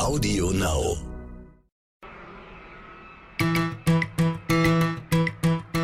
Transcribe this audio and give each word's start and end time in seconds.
Audio 0.00 0.50
Now. 0.50 0.96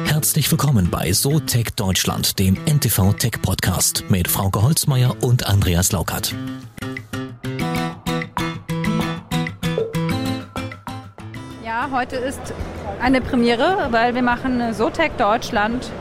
Herzlich 0.06 0.50
willkommen 0.50 0.88
bei 0.90 1.12
SoTech 1.12 1.72
Deutschland, 1.76 2.38
dem 2.38 2.56
NTV 2.64 3.12
Tech 3.12 3.42
Podcast 3.42 4.04
mit 4.08 4.28
Frauke 4.28 4.62
Holzmeier 4.62 5.22
und 5.22 5.46
Andreas 5.46 5.92
Laukert. 5.92 6.34
Ja, 11.62 11.90
heute 11.92 12.16
ist 12.16 12.40
eine 13.02 13.20
Premiere, 13.20 13.88
weil 13.90 14.14
wir 14.14 14.22
machen 14.22 14.72
SoTech 14.72 15.12
Deutschland 15.18 15.92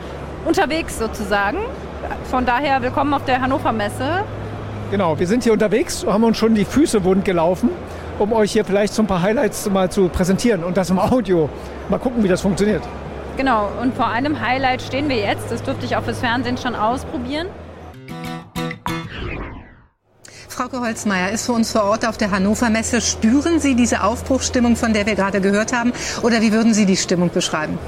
unterwegs 0.46 0.98
sozusagen. 0.98 1.58
Von 2.30 2.46
daher 2.46 2.80
willkommen 2.80 3.12
auf 3.12 3.26
der 3.26 3.42
Hannover 3.42 3.72
Messe. 3.72 4.24
Genau, 4.90 5.18
wir 5.18 5.26
sind 5.26 5.42
hier 5.42 5.52
unterwegs, 5.52 6.06
haben 6.06 6.22
uns 6.22 6.38
schon 6.38 6.54
die 6.54 6.64
Füße 6.64 7.02
wund 7.02 7.24
gelaufen, 7.24 7.70
um 8.18 8.32
euch 8.32 8.52
hier 8.52 8.64
vielleicht 8.64 8.94
so 8.94 9.02
ein 9.02 9.06
paar 9.06 9.22
Highlights 9.22 9.68
mal 9.70 9.90
zu 9.90 10.08
präsentieren 10.08 10.64
und 10.64 10.76
das 10.76 10.90
im 10.90 10.98
Audio. 10.98 11.48
Mal 11.88 11.98
gucken, 11.98 12.22
wie 12.22 12.28
das 12.28 12.40
funktioniert. 12.40 12.82
Genau, 13.36 13.68
und 13.82 13.94
vor 13.94 14.08
einem 14.08 14.40
Highlight 14.40 14.82
stehen 14.82 15.08
wir 15.08 15.16
jetzt. 15.16 15.50
Das 15.50 15.62
durfte 15.62 15.84
ich 15.84 15.96
auch 15.96 16.02
fürs 16.02 16.20
Fernsehen 16.20 16.56
schon 16.56 16.74
ausprobieren. 16.74 17.48
Frauke 20.48 20.80
Holzmeier 20.80 21.32
ist 21.32 21.44
für 21.44 21.52
uns 21.52 21.70
vor 21.70 21.84
Ort 21.84 22.08
auf 22.08 22.16
der 22.16 22.30
Hannover 22.30 22.70
Messe. 22.70 23.02
Spüren 23.02 23.60
Sie 23.60 23.74
diese 23.74 24.02
Aufbruchsstimmung, 24.02 24.74
von 24.74 24.94
der 24.94 25.04
wir 25.04 25.14
gerade 25.14 25.42
gehört 25.42 25.74
haben? 25.74 25.92
Oder 26.22 26.40
wie 26.40 26.50
würden 26.50 26.72
Sie 26.72 26.86
die 26.86 26.96
Stimmung 26.96 27.28
beschreiben? 27.28 27.78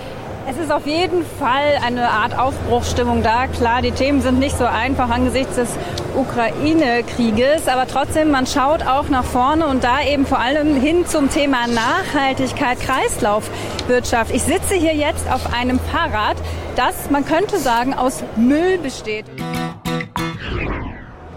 Es 0.51 0.59
ist 0.59 0.71
auf 0.71 0.87
jeden 0.87 1.25
Fall 1.39 1.79
eine 1.83 2.09
Art 2.09 2.39
Aufbruchsstimmung 2.39 3.23
da. 3.23 3.47
Klar, 3.47 3.81
die 3.81 3.91
Themen 3.91 4.21
sind 4.21 4.39
nicht 4.39 4.57
so 4.57 4.67
einfach 4.67 5.09
angesichts 5.09 5.57
des 5.57 5.69
Ukraine-Krieges, 6.19 7.69
aber 7.69 7.87
trotzdem, 7.87 8.31
man 8.31 8.47
schaut 8.47 8.85
auch 8.87 9.09
nach 9.09 9.25
vorne 9.25 9.67
und 9.67 9.85
da 9.85 10.03
eben 10.03 10.27
vor 10.27 10.41
allem 10.41 10.75
hin 10.81 11.07
zum 11.07 11.31
Thema 11.31 11.67
Nachhaltigkeit, 11.69 12.81
Kreislaufwirtschaft. 12.81 14.35
Ich 14.35 14.43
sitze 14.43 14.75
hier 14.75 14.95
jetzt 14.95 15.31
auf 15.31 15.53
einem 15.55 15.79
Fahrrad, 15.79 16.37
das, 16.75 17.11
man 17.11 17.25
könnte 17.25 17.59
sagen, 17.59 17.95
aus 17.95 18.25
Müll 18.37 18.79
besteht. 18.79 19.27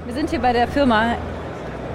Wir 0.06 0.14
sind 0.14 0.32
hier 0.32 0.40
bei 0.40 0.52
der 0.52 0.68
Firma 0.68 1.16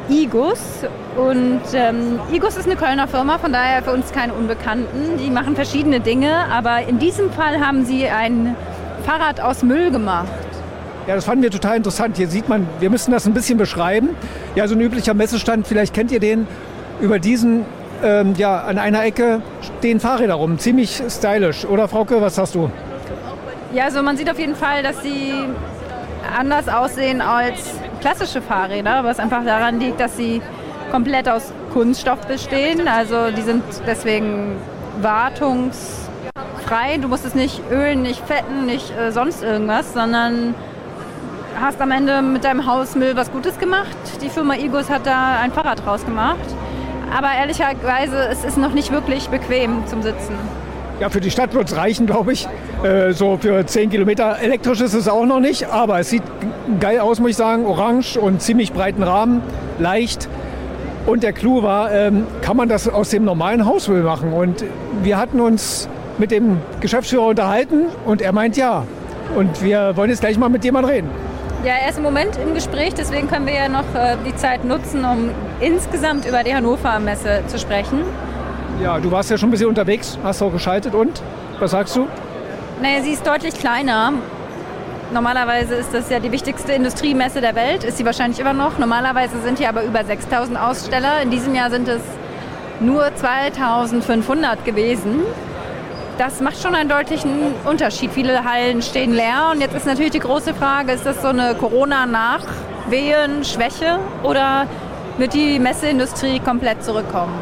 Igus. 0.09 0.85
Und 1.17 1.63
ähm, 1.75 2.21
Igus 2.33 2.57
ist 2.57 2.67
eine 2.67 2.77
Kölner 2.77 3.09
Firma, 3.09 3.39
von 3.39 3.53
daher 3.53 3.83
für 3.83 3.93
uns 3.93 4.13
keine 4.13 4.33
Unbekannten. 4.33 5.19
Die 5.19 5.31
machen 5.31 5.57
verschiedene 5.57 6.01
Dinge, 6.01 6.47
aber 6.53 6.83
in 6.83 6.99
diesem 6.99 7.33
Fall 7.33 7.59
haben 7.61 7.85
sie 7.85 8.07
ein 8.07 8.55
Fahrrad 9.05 9.41
aus 9.41 9.63
Müll 9.63 9.91
gemacht. 9.91 10.46
Ja, 11.07 11.15
das 11.15 11.25
fanden 11.25 11.45
wir 11.45 11.53
total 11.53 11.77
interessant. 11.77 12.17
Hier 12.17 12.27
sieht 12.27 12.49
man, 12.49 12.67
wir 12.81 12.91
müssen 12.91 13.13
das 13.13 13.27
ein 13.27 13.35
bisschen 13.35 13.59
beschreiben. 13.59 14.11
Ja, 14.57 14.67
so 14.67 14.75
ein 14.75 14.81
üblicher 14.81 15.15
Messestand, 15.15 15.67
vielleicht 15.69 15.95
kennt 15.95 16.11
ihr 16.11 16.19
den. 16.19 16.49
Über 17.01 17.21
diesen, 17.21 17.65
ähm, 18.03 18.35
ja, 18.37 18.63
an 18.63 18.79
einer 18.79 19.05
Ecke 19.05 19.41
stehen 19.79 20.01
Fahrräder 20.01 20.35
rum. 20.35 20.59
Ziemlich 20.59 21.01
stylisch. 21.09 21.65
Oder 21.65 21.87
Frauke, 21.87 22.21
was 22.21 22.39
hast 22.39 22.57
du? 22.57 22.71
Ja, 23.73 23.85
also 23.85 24.03
man 24.03 24.17
sieht 24.17 24.29
auf 24.29 24.39
jeden 24.39 24.57
Fall, 24.57 24.83
dass 24.83 25.01
sie 25.03 25.33
anders 26.37 26.69
aussehen 26.69 27.21
als 27.21 27.75
klassische 28.01 28.43
Fahrräder, 28.43 29.05
was 29.05 29.21
einfach 29.21 29.45
daran 29.45 29.79
liegt, 29.79 30.01
dass 30.01 30.17
sie 30.17 30.43
komplett 30.91 31.29
aus 31.29 31.53
Kunststoff 31.73 32.27
bestehen. 32.27 32.89
Also 32.89 33.31
die 33.31 33.43
sind 33.43 33.63
deswegen 33.87 34.57
wartungsfrei. 35.03 36.99
Du 37.01 37.07
musst 37.07 37.25
es 37.25 37.37
nicht 37.37 37.61
ölen, 37.71 38.03
nicht 38.03 38.27
fetten, 38.27 38.67
nicht 38.67 38.93
äh, 38.99 39.13
sonst 39.13 39.45
irgendwas, 39.45 39.93
sondern 39.93 40.55
hast 41.61 41.81
am 41.81 41.91
Ende 41.91 42.23
mit 42.23 42.45
deinem 42.45 42.67
Hausmüll 42.67 43.17
was 43.17 43.31
Gutes 43.31 43.59
gemacht. 43.59 43.97
Die 44.23 44.29
Firma 44.29 44.55
Igos 44.55 44.91
hat 44.91 45.07
da 45.07 45.39
ein 45.41 45.53
Fahrrad 45.53 45.85
draus 45.85 46.05
gemacht. 46.05 46.39
Aber 47.17 47.29
ehrlicherweise, 47.39 48.29
es 48.31 48.45
ist 48.45 48.59
noch 48.59 48.73
nicht 48.73 48.93
wirklich 48.93 49.29
bequem 49.29 49.87
zum 49.87 50.03
Sitzen. 50.03 50.35
Ja, 51.01 51.11
für 51.11 51.21
die 51.21 51.31
Stadt 51.31 51.55
wird 51.55 51.69
es 51.69 51.77
reichen, 51.77 52.07
glaube 52.07 52.33
ich. 52.33 52.49
Äh, 52.83 53.13
so 53.13 53.37
für 53.41 53.65
10 53.65 53.91
Kilometer. 53.91 54.39
Elektrisch 54.41 54.81
ist 54.81 54.95
es 54.95 55.09
auch 55.09 55.27
noch 55.27 55.41
nicht, 55.41 55.69
aber 55.71 56.01
es 56.01 56.11
sieht 56.11 56.23
geil 56.81 57.01
aus, 57.01 57.21
muss 57.21 57.31
ich 57.31 57.37
sagen. 57.37 57.67
Orange 57.67 58.19
und 58.19 58.41
ziemlich 58.41 58.73
breiten 58.73 59.03
Rahmen, 59.03 59.43
leicht. 59.79 60.29
Und 61.07 61.23
der 61.23 61.33
Clou 61.33 61.63
war, 61.63 61.93
ähm, 61.93 62.27
kann 62.43 62.57
man 62.57 62.69
das 62.69 62.89
aus 62.89 63.11
dem 63.11 63.25
normalen 63.25 63.65
Hausmüll 63.65 64.03
machen? 64.03 64.33
Und 64.33 64.65
wir 65.03 65.19
hatten 65.19 65.41
uns 65.41 65.89
mit 66.19 66.31
dem 66.31 66.59
Geschäftsführer 66.81 67.27
unterhalten 67.27 67.85
und 68.07 68.23
er 68.23 68.33
meint 68.33 68.57
ja. 68.57 68.85
Und 69.37 69.63
wir 69.63 69.97
wollen 69.97 70.11
jetzt 70.11 70.21
gleich 70.21 70.39
mal 70.39 70.49
mit 70.49 70.65
jemandem 70.65 70.91
reden. 70.91 71.26
Ja, 71.65 71.73
er 71.83 71.89
ist 71.89 71.97
im 71.97 72.05
Moment 72.05 72.37
im 72.37 72.55
Gespräch, 72.55 72.95
deswegen 72.95 73.29
können 73.29 73.47
wir 73.47 73.55
ja 73.55 73.69
noch 73.69 73.95
äh, 73.95 74.17
die 74.25 74.37
Zeit 74.37 74.65
nutzen, 74.65 75.05
um 75.05 75.31
insgesamt 75.61 76.27
über 76.27 76.45
die 76.45 76.55
Hannover 76.55 76.99
Messe 77.01 77.43
zu 77.49 77.59
sprechen. 77.59 78.03
Ja, 78.81 78.99
du 78.99 79.11
warst 79.11 79.31
ja 79.31 79.39
schon 79.39 79.49
ein 79.49 79.53
bisschen 79.53 79.69
unterwegs, 79.69 80.19
hast 80.23 80.43
auch 80.43 80.53
geschaltet 80.53 80.95
und 80.95 81.23
was 81.59 81.71
sagst 81.71 81.97
du? 81.97 82.07
Naja, 82.83 83.03
sie 83.03 83.13
ist 83.13 83.27
deutlich 83.27 83.55
kleiner. 83.55 84.13
Normalerweise 85.13 85.75
ist 85.77 85.95
das 85.95 86.11
ja 86.11 86.21
die 86.21 86.31
wichtigste 86.31 86.73
Industriemesse 86.73 87.41
der 87.41 87.55
Welt, 87.55 87.85
ist 87.85 87.97
sie 87.97 88.05
wahrscheinlich 88.05 88.39
immer 88.39 88.53
noch. 88.53 88.79
Normalerweise 88.79 89.41
sind 89.41 89.59
hier 89.59 89.69
aber 89.69 89.83
über 89.85 90.05
6000 90.05 90.59
Aussteller. 90.59 91.23
In 91.23 91.31
diesem 91.31 91.55
Jahr 91.55 91.71
sind 91.71 91.89
es 91.89 92.03
nur 92.81 93.15
2500 93.15 94.65
gewesen. 94.65 95.21
Das 96.19 96.41
macht 96.41 96.61
schon 96.63 96.75
einen 96.75 96.89
deutlichen 96.89 97.31
Unterschied. 97.65 98.11
Viele 98.11 98.43
Hallen 98.43 98.81
stehen 98.81 99.13
leer 99.13 99.51
und 99.53 99.61
jetzt 99.61 99.77
ist 99.77 99.85
natürlich 99.85 100.13
die 100.13 100.19
große 100.19 100.55
Frage, 100.55 100.93
ist 100.93 101.05
das 101.05 101.21
so 101.21 101.29
eine 101.29 101.55
Corona-Nachwehen-Schwäche 101.55 103.99
oder 104.23 104.67
wird 105.19 105.35
die 105.35 105.59
Messeindustrie 105.59 106.41
komplett 106.41 106.83
zurückkommen? 106.83 107.35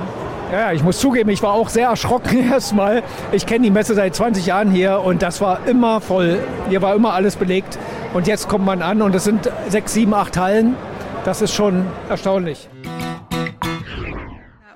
Ja, 0.52 0.72
ich 0.72 0.82
muss 0.82 0.98
zugeben, 0.98 1.30
ich 1.30 1.40
war 1.42 1.52
auch 1.52 1.68
sehr 1.68 1.86
erschrocken 1.88 2.50
erstmal. 2.50 3.04
Ich 3.30 3.46
kenne 3.46 3.62
die 3.62 3.70
Messe 3.70 3.94
seit 3.94 4.16
20 4.16 4.46
Jahren 4.46 4.72
hier 4.72 4.98
und 5.00 5.22
das 5.22 5.40
war 5.40 5.60
immer 5.66 6.00
voll. 6.00 6.40
Hier 6.68 6.82
war 6.82 6.96
immer 6.96 7.14
alles 7.14 7.36
belegt. 7.36 7.78
Und 8.12 8.26
jetzt 8.26 8.48
kommt 8.48 8.64
man 8.64 8.82
an 8.82 9.02
und 9.02 9.14
es 9.14 9.22
sind 9.22 9.48
sechs, 9.68 9.94
sieben, 9.94 10.14
acht 10.14 10.36
Hallen. 10.36 10.74
Das 11.24 11.42
ist 11.42 11.54
schon 11.54 11.86
erstaunlich. 12.08 12.68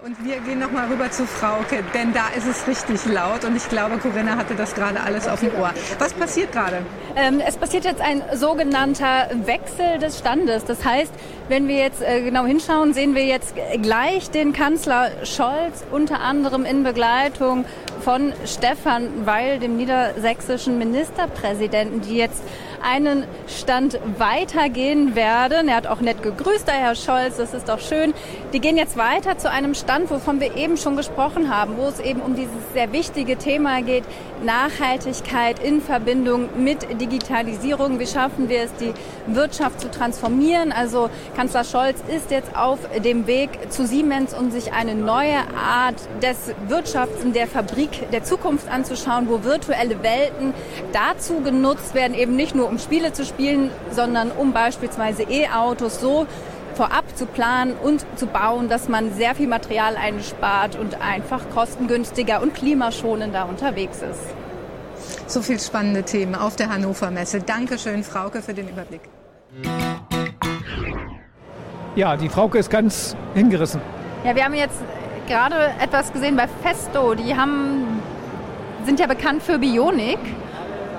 Und 0.09 0.25
wir 0.25 0.41
gehen 0.41 0.59
noch 0.59 0.71
mal 0.71 0.89
rüber 0.89 1.11
zu 1.11 1.27
Frauke, 1.27 1.85
denn 1.93 2.15
da 2.15 2.29
ist 2.35 2.47
es 2.47 2.67
richtig 2.67 3.05
laut 3.13 3.45
und 3.45 3.55
ich 3.55 3.69
glaube, 3.69 3.99
Corinna 3.99 4.37
hatte 4.37 4.55
das 4.55 4.75
gerade 4.75 4.99
alles 4.99 5.29
auf 5.29 5.41
dem 5.41 5.55
Ohr. 5.61 5.71
Was 5.99 6.15
passiert 6.15 6.51
gerade? 6.51 6.79
Ähm, 7.15 7.43
es 7.47 7.59
passiert 7.59 7.85
jetzt 7.85 8.01
ein 8.01 8.23
sogenannter 8.33 9.29
Wechsel 9.45 9.99
des 9.99 10.19
Standes. 10.19 10.65
Das 10.65 10.83
heißt, 10.83 11.13
wenn 11.51 11.69
wir 11.69 11.77
jetzt 11.77 12.01
äh, 12.01 12.23
genau 12.23 12.47
hinschauen, 12.47 12.95
sehen 12.95 13.15
wir 13.15 13.27
jetzt 13.27 13.55
gleich 13.83 14.31
den 14.31 14.55
Kanzler 14.55 15.11
Scholz 15.25 15.85
unter 15.93 16.21
anderem 16.21 16.65
in 16.65 16.85
Begleitung 16.85 17.67
von 18.01 18.33
Stefan 18.47 19.27
Weil, 19.27 19.59
dem 19.59 19.77
niedersächsischen 19.77 20.79
Ministerpräsidenten, 20.79 22.01
die 22.01 22.17
jetzt 22.17 22.43
einen 22.83 23.25
Stand 23.47 23.99
weitergehen 24.19 25.15
werden. 25.15 25.69
Er 25.69 25.77
hat 25.77 25.87
auch 25.87 26.01
nett 26.01 26.23
gegrüßt, 26.23 26.67
der 26.67 26.75
Herr 26.75 26.95
Scholz, 26.95 27.37
das 27.37 27.55
ist 27.55 27.69
doch 27.69 27.81
schön. 27.81 28.15
Die 28.53 28.61
gehen 28.61 28.77
jetzt 28.77 28.97
weiter 28.97 29.39
zu 29.39 29.51
einem 29.51 29.75
Stand, 29.75 30.11
wovon 30.11 30.41
wir 30.41 30.57
eben 30.57 30.77
schon 30.77 30.97
gesprochen 30.97 31.55
haben, 31.55 31.77
wo 31.77 31.87
es 31.87 32.01
eben 32.01 32.21
um 32.21 32.35
dieses 32.35 32.53
sehr 32.73 32.93
wichtige 32.93 33.37
Thema 33.37 33.83
geht, 33.83 34.05
Nachhaltigkeit 34.45 35.59
in 35.59 35.81
Verbindung 35.81 36.49
mit 36.57 37.01
Digitalisierung. 37.01 37.99
Wie 37.99 38.07
schaffen 38.07 38.49
wir 38.49 38.63
es, 38.63 38.75
die 38.75 38.93
Wirtschaft 39.27 39.81
zu 39.81 39.91
transformieren? 39.91 40.73
Also 40.73 41.11
Kanzler 41.37 41.65
Scholz 41.65 41.99
ist 42.15 42.31
jetzt 42.31 42.57
auf 42.57 42.79
dem 43.05 43.27
Weg 43.27 43.51
zu 43.71 43.87
Siemens, 43.87 44.35
um 44.35 44.51
sich 44.51 44.73
eine 44.73 44.95
neue 44.95 45.39
Art 45.57 45.97
des 46.23 46.55
Wirtschafts 46.69 47.23
in 47.23 47.33
der 47.33 47.47
Fabrik 47.47 48.11
der 48.13 48.25
Zukunft 48.25 48.69
anzuschauen, 48.71 49.29
wo 49.29 49.43
virtuelle 49.45 50.03
Welten 50.03 50.55
dazu 50.93 51.41
genutzt 51.41 51.95
werden, 51.95 52.15
eben 52.15 52.37
nicht 52.37 52.55
nur 52.55 52.68
um 52.69 52.79
Spiele 52.79 53.13
zu 53.13 53.25
spielen, 53.25 53.71
sondern 53.91 54.31
um 54.31 54.53
beispielsweise 54.53 55.25
E-Autos 55.25 56.01
so 56.01 56.27
vorab 56.75 57.05
zu 57.17 57.27
planen 57.27 57.75
und 57.83 58.07
zu 58.17 58.27
bauen, 58.27 58.69
dass 58.69 58.89
man 58.89 59.13
sehr 59.13 59.35
viel 59.35 59.49
Material 59.49 59.97
einspart 59.97 60.77
und 60.77 61.01
einfach 61.01 61.51
kostengünstiger 61.53 62.41
und 62.41 62.55
klimaschonender 62.55 63.49
unterwegs 63.49 64.01
ist. 64.03 64.21
So 65.27 65.43
viel 65.43 65.59
spannende 65.59 66.05
Themen 66.05 66.35
auf 66.35 66.57
der 66.57 66.69
Hannover 66.69 67.11
Messe. 67.11 67.41
Dankeschön, 67.41 68.05
Frauke, 68.05 68.43
für 68.43 68.55
den 68.55 68.69
Überblick. 68.69 69.01
Ja, 71.97 72.17
die 72.17 72.29
Frauke 72.29 72.59
ist 72.59 72.71
ganz 72.71 73.17
hingerissen. 73.35 73.81
Ja, 74.25 74.37
wir 74.37 74.45
haben 74.45 74.55
jetzt 74.55 74.79
gerade 75.27 75.73
etwas 75.83 76.13
gesehen 76.13 76.37
bei 76.37 76.47
Festo. 76.63 77.15
Die 77.15 77.37
haben, 77.37 78.01
sind 78.85 79.01
ja 79.01 79.07
bekannt 79.07 79.43
für 79.43 79.59
Bionik. 79.59 80.19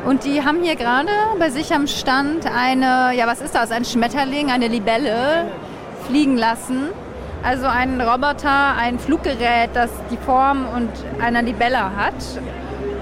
Und 0.05 0.23
die 0.23 0.43
haben 0.43 0.63
hier 0.63 0.75
gerade 0.75 1.11
bei 1.39 1.49
sich 1.49 1.73
am 1.73 1.87
Stand 1.87 2.45
eine, 2.45 3.15
ja 3.15 3.27
was 3.27 3.41
ist 3.41 3.53
das, 3.53 3.71
ein 3.71 3.85
Schmetterling, 3.85 4.49
eine 4.49 4.67
Libelle 4.67 5.45
fliegen 6.07 6.37
lassen. 6.37 6.89
Also 7.43 7.67
ein 7.67 8.01
Roboter, 8.01 8.75
ein 8.77 8.99
Fluggerät, 8.99 9.69
das 9.73 9.89
die 10.11 10.17
Form 10.17 10.65
und 10.75 10.89
einer 11.21 11.41
Libelle 11.41 11.95
hat 11.95 12.15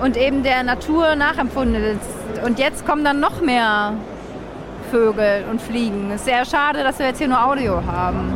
und 0.03 0.15
eben 0.15 0.43
der 0.43 0.63
Natur 0.63 1.15
nachempfunden 1.15 1.83
ist. 1.83 2.45
Und 2.45 2.59
jetzt 2.59 2.85
kommen 2.85 3.03
dann 3.03 3.19
noch 3.19 3.41
mehr 3.41 3.93
Vögel 4.91 5.43
und 5.49 5.61
Fliegen. 5.61 6.11
Ist 6.11 6.25
sehr 6.25 6.45
schade, 6.45 6.83
dass 6.83 6.99
wir 6.99 7.07
jetzt 7.07 7.17
hier 7.17 7.27
nur 7.27 7.43
Audio 7.43 7.81
haben. 7.85 8.33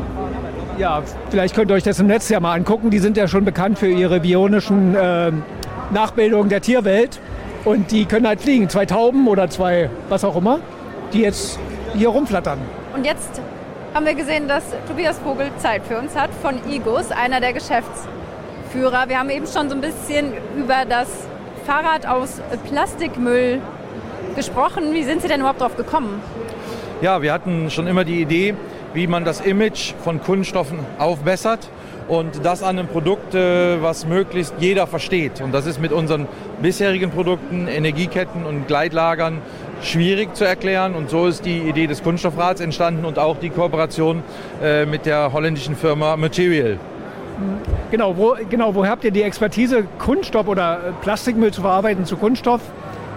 Ja, 0.78 1.02
vielleicht 1.30 1.56
könnt 1.56 1.70
ihr 1.72 1.76
euch 1.76 1.84
das 1.84 2.00
im 2.00 2.08
Netz 2.08 2.30
ja 2.30 2.40
mal 2.40 2.54
angucken. 2.54 2.90
Die 2.90 3.00
sind 3.00 3.16
ja 3.18 3.28
schon 3.28 3.46
bekannt 3.46 3.78
für 3.78 3.88
ihre 3.88 4.20
bionischen 4.20 4.96
äh, 4.96 5.32
Nachbildungen 5.92 6.50
der 6.50 6.62
Tierwelt. 6.62 7.20
Und 7.64 7.92
die 7.92 8.06
können 8.06 8.28
halt 8.28 8.42
fliegen. 8.42 8.70
Zwei 8.70 8.86
Tauben 8.86 9.28
oder 9.28 9.50
zwei, 9.50 9.90
was 10.10 10.24
auch 10.24 10.36
immer, 10.36 10.60
die 11.14 11.22
jetzt 11.22 11.60
hier 11.94 12.10
rumflattern. 12.10 12.60
Und 12.96 13.06
jetzt 13.06 13.42
haben 13.94 14.06
wir 14.06 14.16
gesehen, 14.16 14.48
dass 14.48 14.64
Tobias 14.88 15.20
Vogel 15.20 15.52
Zeit 15.58 15.84
für 15.86 15.98
uns 15.98 16.16
hat 16.16 16.32
von 16.42 16.56
IGUS, 16.70 17.12
einer 17.12 17.40
der 17.40 17.54
Geschäftsführer. 17.54 19.10
Wir 19.10 19.20
haben 19.20 19.30
eben 19.30 19.46
schon 19.46 19.70
so 19.70 19.76
ein 19.76 19.82
bisschen 19.82 20.34
über 20.58 20.86
das 20.88 21.28
Fahrrad 21.66 22.08
aus 22.08 22.42
Plastikmüll 22.68 23.62
gesprochen. 24.36 24.94
Wie 24.94 25.04
sind 25.04 25.22
Sie 25.22 25.28
denn 25.28 25.42
überhaupt 25.42 25.62
drauf 25.62 25.76
gekommen? 25.76 26.22
Ja, 27.02 27.22
wir 27.22 27.34
hatten 27.34 27.70
schon 27.70 27.88
immer 27.88 28.06
die 28.06 28.22
Idee, 28.22 28.56
wie 28.94 29.08
man 29.08 29.26
das 29.26 29.42
Image 29.42 29.94
von 30.04 30.22
Kunststoffen 30.22 30.80
aufbessert 30.98 31.70
und 32.12 32.44
das 32.44 32.62
an 32.62 32.78
einem 32.78 32.90
Produkt, 32.90 33.36
äh, 33.36 33.82
was 33.82 34.06
möglichst 34.06 34.54
jeder 34.60 34.86
versteht. 34.86 35.40
Und 35.40 35.54
das 35.54 35.66
ist 35.66 35.80
mit 35.80 35.94
unseren 35.94 36.28
bisherigen 36.62 37.10
Produkten, 37.10 37.70
Energieketten 37.70 38.46
und 38.46 38.68
Gleitlagern 38.68 39.38
schwierig 39.82 40.36
zu 40.36 40.44
erklären. 40.44 40.94
Und 40.94 41.10
so 41.10 41.28
ist 41.28 41.46
die 41.46 41.60
Idee 41.60 41.88
des 41.88 42.04
Kunststoffrads 42.04 42.60
entstanden 42.60 43.06
und 43.06 43.18
auch 43.18 43.38
die 43.38 43.50
Kooperation 43.50 44.24
äh, 44.62 44.86
mit 44.86 45.06
der 45.06 45.32
holländischen 45.32 45.78
Firma 45.78 46.18
Material. 46.18 46.80
Genau, 47.92 48.18
wo, 48.18 48.36
genau, 48.50 48.76
woher 48.76 48.92
habt 48.92 49.06
ihr 49.06 49.12
die 49.12 49.24
Expertise, 49.24 49.86
Kunststoff 49.98 50.50
oder 50.50 50.94
Plastikmüll 51.02 51.54
zu 51.54 51.62
verarbeiten 51.62 52.04
zu 52.04 52.18
Kunststoff? 52.18 52.60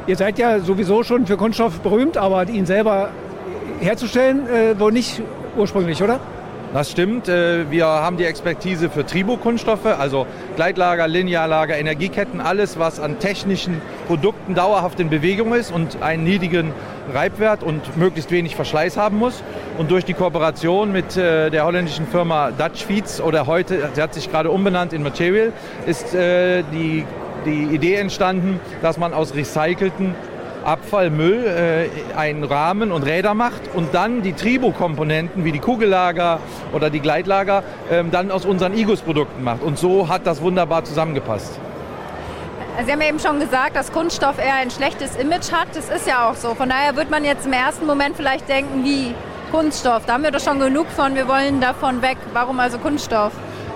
Ihr 0.06 0.14
seid 0.14 0.38
ja 0.38 0.61
sowieso 0.61 1.02
schon 1.02 1.26
für 1.26 1.37
Kunststoff 1.37 1.81
berühmt, 1.81 2.17
aber 2.17 2.49
ihn 2.49 2.64
selber 2.64 3.08
herzustellen, 3.81 4.47
äh, 4.47 4.79
wohl 4.79 4.93
nicht 4.93 5.20
ursprünglich, 5.56 6.00
oder? 6.00 6.20
Das 6.75 6.91
stimmt. 6.91 7.29
Äh, 7.29 7.71
wir 7.71 7.87
haben 7.87 8.17
die 8.17 8.25
Expertise 8.25 8.91
für 8.91 9.06
Tribo-Kunststoffe, 9.06 9.87
also 9.87 10.26
Gleitlager, 10.56 11.06
Linearlager, 11.06 11.79
Energieketten, 11.79 12.41
alles, 12.41 12.81
was 12.81 12.99
an 12.99 13.21
technischen 13.21 13.81
Produkten 14.09 14.56
dauerhaft 14.56 14.99
in 14.99 15.09
Bewegung 15.09 15.55
ist 15.55 15.71
und 15.71 16.03
einen 16.03 16.25
niedrigen 16.25 16.73
Reibwert 17.12 17.62
und 17.62 17.97
möglichst 17.97 18.32
wenig 18.32 18.56
Verschleiß 18.56 18.97
haben 18.97 19.19
muss. 19.19 19.44
Und 19.79 19.93
durch 19.93 20.05
die 20.05 20.15
Kooperation 20.15 20.91
mit 20.91 21.17
äh, 21.17 21.49
der 21.49 21.65
holländischen 21.65 22.09
Firma 22.09 22.50
Dutch 22.50 22.85
Feeds 22.85 23.21
oder 23.21 23.47
heute, 23.47 23.91
sie 23.93 24.03
hat 24.03 24.12
sich 24.12 24.29
gerade 24.29 24.50
umbenannt 24.50 24.93
in 24.93 25.05
Material, 25.05 25.53
ist 25.87 26.12
äh, 26.12 26.65
die, 26.73 27.05
die 27.47 27.73
Idee 27.73 27.94
entstanden, 27.94 28.59
dass 28.82 28.99
man 28.99 29.15
aus 29.15 29.37
recycelten 29.37 30.17
Abfallmüll 30.64 31.44
äh, 31.46 32.16
einen 32.16 32.44
Rahmen 32.44 32.93
und 32.93 33.02
Räder 33.02 33.34
macht 33.34 33.62
und 33.75 33.94
dann 33.94 34.22
die 34.22 34.32
Tribo-Komponenten 34.32 35.44
wie 35.44 35.52
die 35.52 35.58
Kugellager 35.58 36.40
oder 36.72 36.90
die 36.90 37.00
Gleitlager 37.00 37.62
ähm, 37.90 38.11
dann 38.11 38.31
aus 38.31 38.44
unseren 38.44 38.75
IGUS-Produkten 38.76 39.43
macht. 39.44 39.62
Und 39.62 39.78
so 39.78 40.08
hat 40.08 40.26
das 40.26 40.40
wunderbar 40.40 40.84
zusammengepasst. 40.84 41.58
Sie 42.84 42.90
haben 42.90 43.00
ja 43.00 43.08
eben 43.08 43.20
schon 43.20 43.38
gesagt, 43.38 43.76
dass 43.76 43.93
Kunststoff 43.93 44.38
eher 44.38 44.55
ein 44.55 44.70
schlechtes 44.70 45.14
Image 45.16 45.52
hat. 45.52 45.69
Das 45.75 45.88
ist 45.88 46.08
ja 46.08 46.28
auch 46.28 46.34
so. 46.34 46.55
Von 46.55 46.69
daher 46.69 46.96
wird 46.96 47.08
man 47.08 47.25
jetzt 47.25 47.46
im 47.46 47.52
ersten 47.52 47.87
Moment 47.87 48.16
vielleicht 48.16 48.49
denken, 48.49 48.82
wie 48.84 49.14
Kunststoff. 49.52 50.06
Da 50.06 50.14
haben 50.14 50.25
wir 50.25 50.32
doch 50.32 50.40
schon 50.40 50.58
genug 50.58 50.88
von, 50.88 51.14
wir 51.14 51.28
wollen 51.28 51.61
davon 51.61 52.02
weg. 52.02 52.16
Warum 52.32 52.58
also 52.58 52.78
Kunststoff? 52.78 53.32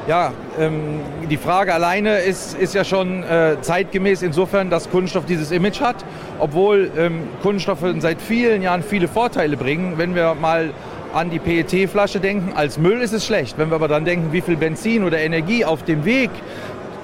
Ja, 0.08 0.32
ähm, 0.58 1.00
die 1.28 1.36
Frage 1.36 1.74
alleine 1.74 2.20
ist, 2.20 2.58
ist 2.58 2.74
ja 2.74 2.82
schon 2.82 3.24
äh, 3.24 3.56
zeitgemäß 3.60 4.22
insofern, 4.22 4.70
dass 4.70 4.88
Kunststoff 4.88 5.26
dieses 5.26 5.50
Image 5.50 5.82
hat, 5.82 5.96
obwohl 6.38 6.90
ähm, 6.96 7.24
Kunststoffe 7.42 7.84
seit 7.98 8.22
vielen 8.22 8.62
Jahren 8.62 8.82
viele 8.82 9.06
Vorteile 9.06 9.58
bringen. 9.58 9.98
Wenn 9.98 10.14
wir 10.14 10.34
mal 10.34 10.70
an 11.12 11.28
die 11.28 11.38
PET-Flasche 11.38 12.20
denken, 12.20 12.54
als 12.56 12.78
Müll 12.78 13.02
ist 13.02 13.12
es 13.12 13.26
schlecht. 13.26 13.58
Wenn 13.58 13.68
wir 13.68 13.74
aber 13.74 13.88
dann 13.88 14.06
denken, 14.06 14.32
wie 14.32 14.40
viel 14.40 14.56
Benzin 14.56 15.04
oder 15.04 15.18
Energie 15.18 15.66
auf 15.66 15.82
dem 15.82 16.06
Weg 16.06 16.30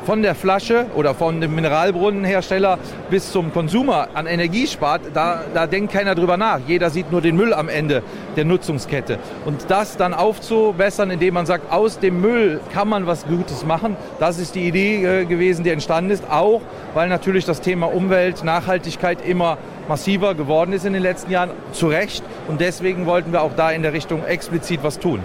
von 0.05 0.23
der 0.23 0.35
Flasche 0.35 0.87
oder 0.95 1.15
von 1.15 1.41
dem 1.41 1.55
Mineralbrunnenhersteller 1.55 2.79
bis 3.11 3.33
zum 3.33 3.53
Konsumer 3.53 4.09
an 4.15 4.27
Energie 4.27 4.67
spart, 4.67 5.03
da, 5.15 5.45
da 5.53 5.67
denkt 5.67 5.93
keiner 5.93 6.15
drüber 6.15 6.37
nach. 6.37 6.61
Jeder 6.67 6.91
sieht 6.91 7.11
nur 7.11 7.21
den 7.21 7.37
Müll 7.37 7.55
am 7.55 7.69
Ende 7.69 8.03
der 8.37 8.45
Nutzungskette. 8.45 9.19
Und 9.45 9.67
das 9.69 9.97
dann 9.97 10.15
aufzubessern, 10.15 11.11
indem 11.11 11.35
man 11.35 11.47
sagt, 11.47 11.73
aus 11.73 11.99
dem 11.99 12.21
Müll 12.21 12.61
kann 12.73 12.89
man 12.89 13.07
was 13.07 13.27
Gutes 13.27 13.65
machen, 13.65 13.97
das 14.21 14.39
ist 14.39 14.55
die 14.55 14.67
Idee 14.67 15.05
äh, 15.05 15.25
gewesen, 15.25 15.65
die 15.65 15.71
entstanden 15.71 16.11
ist. 16.11 16.25
Auch 16.31 16.61
weil 16.93 17.09
natürlich 17.09 17.45
das 17.45 17.61
Thema 17.61 17.87
Umwelt, 17.87 18.45
Nachhaltigkeit 18.45 19.27
immer 19.27 19.59
massiver 19.89 20.35
geworden 20.35 20.73
ist 20.73 20.85
in 20.85 20.93
den 20.93 21.03
letzten 21.03 21.31
Jahren, 21.31 21.51
zu 21.73 21.89
Recht. 21.89 22.23
Und 22.49 22.61
deswegen 22.61 23.07
wollten 23.07 23.33
wir 23.33 23.43
auch 23.43 23.55
da 23.57 23.71
in 23.71 23.83
der 23.83 23.93
Richtung 23.93 24.25
explizit 24.25 24.81
was 24.83 24.99
tun. 24.99 25.21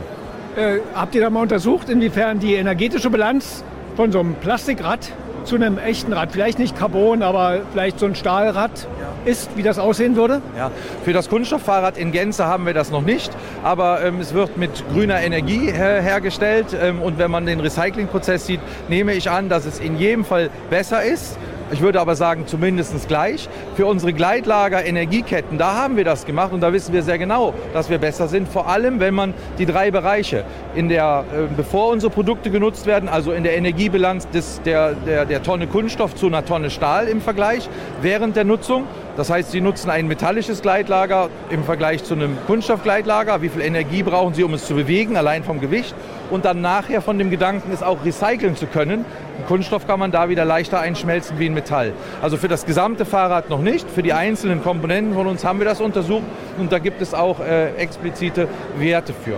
Äh, 0.55 0.79
habt 0.95 1.15
ihr 1.15 1.21
da 1.21 1.29
mal 1.29 1.41
untersucht, 1.41 1.89
inwiefern 1.89 2.39
die 2.39 2.55
energetische 2.55 3.09
Bilanz 3.09 3.63
von 3.99 4.13
so 4.13 4.21
einem 4.21 4.35
Plastikrad 4.35 5.11
zu 5.43 5.55
einem 5.55 5.77
echten 5.77 6.13
Rad, 6.13 6.31
vielleicht 6.31 6.57
nicht 6.57 6.77
Carbon, 6.79 7.21
aber 7.21 7.59
vielleicht 7.73 7.99
so 7.99 8.05
ein 8.05 8.15
Stahlrad 8.15 8.87
ist, 9.25 9.57
wie 9.57 9.61
das 9.61 9.77
aussehen 9.77 10.15
würde? 10.15 10.41
Ja, 10.57 10.71
für 11.03 11.11
das 11.11 11.27
Kunststofffahrrad 11.27 11.97
in 11.97 12.13
Gänze 12.13 12.45
haben 12.45 12.65
wir 12.65 12.73
das 12.73 12.91
noch 12.91 13.01
nicht, 13.01 13.29
aber 13.61 14.01
ähm, 14.01 14.21
es 14.21 14.33
wird 14.33 14.55
mit 14.55 14.85
grüner 14.93 15.19
Energie 15.19 15.69
her 15.69 16.01
hergestellt 16.01 16.67
ähm, 16.81 17.01
und 17.01 17.17
wenn 17.17 17.29
man 17.29 17.45
den 17.45 17.59
Recyclingprozess 17.59 18.45
sieht, 18.45 18.61
nehme 18.87 19.15
ich 19.15 19.29
an, 19.29 19.49
dass 19.49 19.65
es 19.65 19.81
in 19.81 19.97
jedem 19.97 20.23
Fall 20.23 20.49
besser 20.69 21.03
ist 21.03 21.37
ich 21.71 21.81
würde 21.81 21.99
aber 21.99 22.15
sagen, 22.15 22.47
zumindest 22.47 23.07
gleich. 23.07 23.47
Für 23.75 23.85
unsere 23.85 24.13
Gleitlager, 24.13 24.85
Energieketten, 24.85 25.57
da 25.57 25.75
haben 25.75 25.97
wir 25.97 26.03
das 26.03 26.25
gemacht 26.25 26.51
und 26.51 26.61
da 26.61 26.73
wissen 26.73 26.93
wir 26.93 27.03
sehr 27.03 27.17
genau, 27.17 27.53
dass 27.73 27.89
wir 27.89 27.97
besser 27.97 28.27
sind. 28.27 28.47
Vor 28.47 28.67
allem, 28.67 28.99
wenn 28.99 29.13
man 29.13 29.33
die 29.57 29.65
drei 29.65 29.91
Bereiche, 29.91 30.43
in 30.75 30.89
der, 30.89 31.25
äh, 31.33 31.53
bevor 31.55 31.89
unsere 31.89 32.11
Produkte 32.11 32.49
genutzt 32.49 32.85
werden, 32.85 33.09
also 33.09 33.31
in 33.31 33.43
der 33.43 33.55
Energiebilanz 33.57 34.29
des, 34.29 34.61
der, 34.63 34.93
der, 34.93 35.25
der 35.25 35.43
Tonne 35.43 35.67
Kunststoff 35.67 36.15
zu 36.15 36.27
einer 36.27 36.45
Tonne 36.45 36.69
Stahl 36.69 37.07
im 37.07 37.21
Vergleich, 37.21 37.69
während 38.01 38.35
der 38.35 38.45
Nutzung. 38.45 38.85
Das 39.17 39.29
heißt, 39.29 39.51
Sie 39.51 39.59
nutzen 39.59 39.89
ein 39.89 40.07
metallisches 40.07 40.61
Gleitlager 40.61 41.29
im 41.49 41.63
Vergleich 41.63 42.03
zu 42.03 42.13
einem 42.13 42.37
Kunststoffgleitlager. 42.47 43.41
Wie 43.41 43.49
viel 43.49 43.61
Energie 43.61 44.01
brauchen 44.01 44.33
Sie, 44.33 44.43
um 44.43 44.53
es 44.53 44.65
zu 44.65 44.75
bewegen, 44.75 45.17
allein 45.17 45.43
vom 45.43 45.59
Gewicht? 45.59 45.93
Und 46.29 46.45
dann 46.45 46.61
nachher 46.61 47.01
von 47.01 47.17
dem 47.17 47.29
Gedanken, 47.29 47.71
es 47.73 47.83
auch 47.83 48.05
recyceln 48.05 48.55
zu 48.55 48.67
können. 48.67 49.03
Kunststoff 49.47 49.87
kann 49.87 49.99
man 49.99 50.11
da 50.11 50.29
wieder 50.29 50.45
leichter 50.45 50.79
einschmelzen 50.79 51.39
wie 51.39 51.47
in 51.47 51.53
Metall. 51.53 51.93
Also 52.21 52.37
für 52.37 52.47
das 52.47 52.65
gesamte 52.65 53.05
Fahrrad 53.05 53.49
noch 53.49 53.61
nicht. 53.61 53.89
Für 53.89 54.03
die 54.03 54.13
einzelnen 54.13 54.63
Komponenten 54.63 55.13
von 55.13 55.27
uns 55.27 55.43
haben 55.43 55.59
wir 55.59 55.65
das 55.65 55.81
untersucht 55.81 56.23
und 56.57 56.71
da 56.71 56.79
gibt 56.79 57.01
es 57.01 57.13
auch 57.13 57.39
äh, 57.39 57.73
explizite 57.75 58.47
Werte 58.77 59.13
für. 59.13 59.37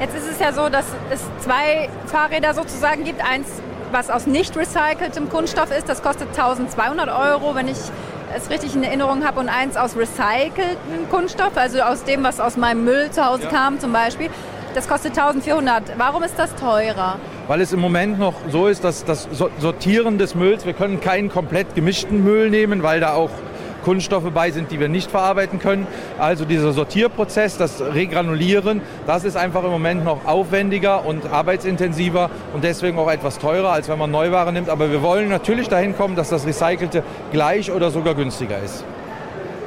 Jetzt 0.00 0.16
ist 0.16 0.30
es 0.30 0.40
ja 0.40 0.52
so, 0.52 0.68
dass 0.68 0.86
es 1.10 1.22
zwei 1.38 1.88
Fahrräder 2.06 2.54
sozusagen 2.54 3.04
gibt. 3.04 3.24
Eins, 3.24 3.46
was 3.92 4.10
aus 4.10 4.26
nicht 4.26 4.56
recyceltem 4.56 5.28
Kunststoff 5.28 5.70
ist, 5.70 5.88
das 5.88 6.02
kostet 6.02 6.28
1200 6.28 7.08
Euro, 7.08 7.54
wenn 7.54 7.68
ich 7.68 7.78
es 8.36 8.50
richtig 8.50 8.74
in 8.74 8.82
Erinnerung 8.82 9.24
habe, 9.24 9.38
und 9.38 9.48
eins 9.48 9.76
aus 9.76 9.96
recyceltem 9.96 11.08
Kunststoff, 11.10 11.56
also 11.56 11.80
aus 11.82 12.02
dem, 12.04 12.24
was 12.24 12.40
aus 12.40 12.56
meinem 12.56 12.84
Müll 12.84 13.10
zu 13.12 13.24
Hause 13.24 13.44
ja. 13.44 13.50
kam 13.50 13.78
zum 13.78 13.92
Beispiel. 13.92 14.30
Das 14.74 14.88
kostet 14.88 15.16
1400. 15.16 15.96
Warum 15.96 16.24
ist 16.24 16.36
das 16.36 16.52
teurer? 16.56 17.18
Weil 17.46 17.60
es 17.60 17.72
im 17.72 17.80
Moment 17.80 18.18
noch 18.18 18.34
so 18.50 18.68
ist, 18.68 18.84
dass 18.84 19.04
das 19.04 19.28
Sortieren 19.58 20.16
des 20.16 20.34
Mülls, 20.34 20.64
wir 20.64 20.72
können 20.72 21.00
keinen 21.00 21.28
komplett 21.28 21.74
gemischten 21.74 22.24
Müll 22.24 22.48
nehmen, 22.48 22.82
weil 22.82 23.00
da 23.00 23.12
auch 23.12 23.30
Kunststoffe 23.84 24.30
bei 24.32 24.50
sind, 24.50 24.70
die 24.70 24.80
wir 24.80 24.88
nicht 24.88 25.10
verarbeiten 25.10 25.58
können. 25.58 25.86
Also 26.18 26.46
dieser 26.46 26.72
Sortierprozess, 26.72 27.58
das 27.58 27.82
Regranulieren, 27.82 28.80
das 29.06 29.24
ist 29.24 29.36
einfach 29.36 29.62
im 29.62 29.70
Moment 29.70 30.04
noch 30.04 30.24
aufwendiger 30.24 31.04
und 31.04 31.30
arbeitsintensiver 31.30 32.30
und 32.54 32.64
deswegen 32.64 32.98
auch 32.98 33.10
etwas 33.10 33.38
teurer, 33.38 33.72
als 33.72 33.90
wenn 33.90 33.98
man 33.98 34.10
Neuware 34.10 34.50
nimmt. 34.50 34.70
Aber 34.70 34.90
wir 34.90 35.02
wollen 35.02 35.28
natürlich 35.28 35.68
dahin 35.68 35.94
kommen, 35.94 36.16
dass 36.16 36.30
das 36.30 36.46
Recycelte 36.46 37.02
gleich 37.30 37.70
oder 37.70 37.90
sogar 37.90 38.14
günstiger 38.14 38.56
ist. 38.64 38.84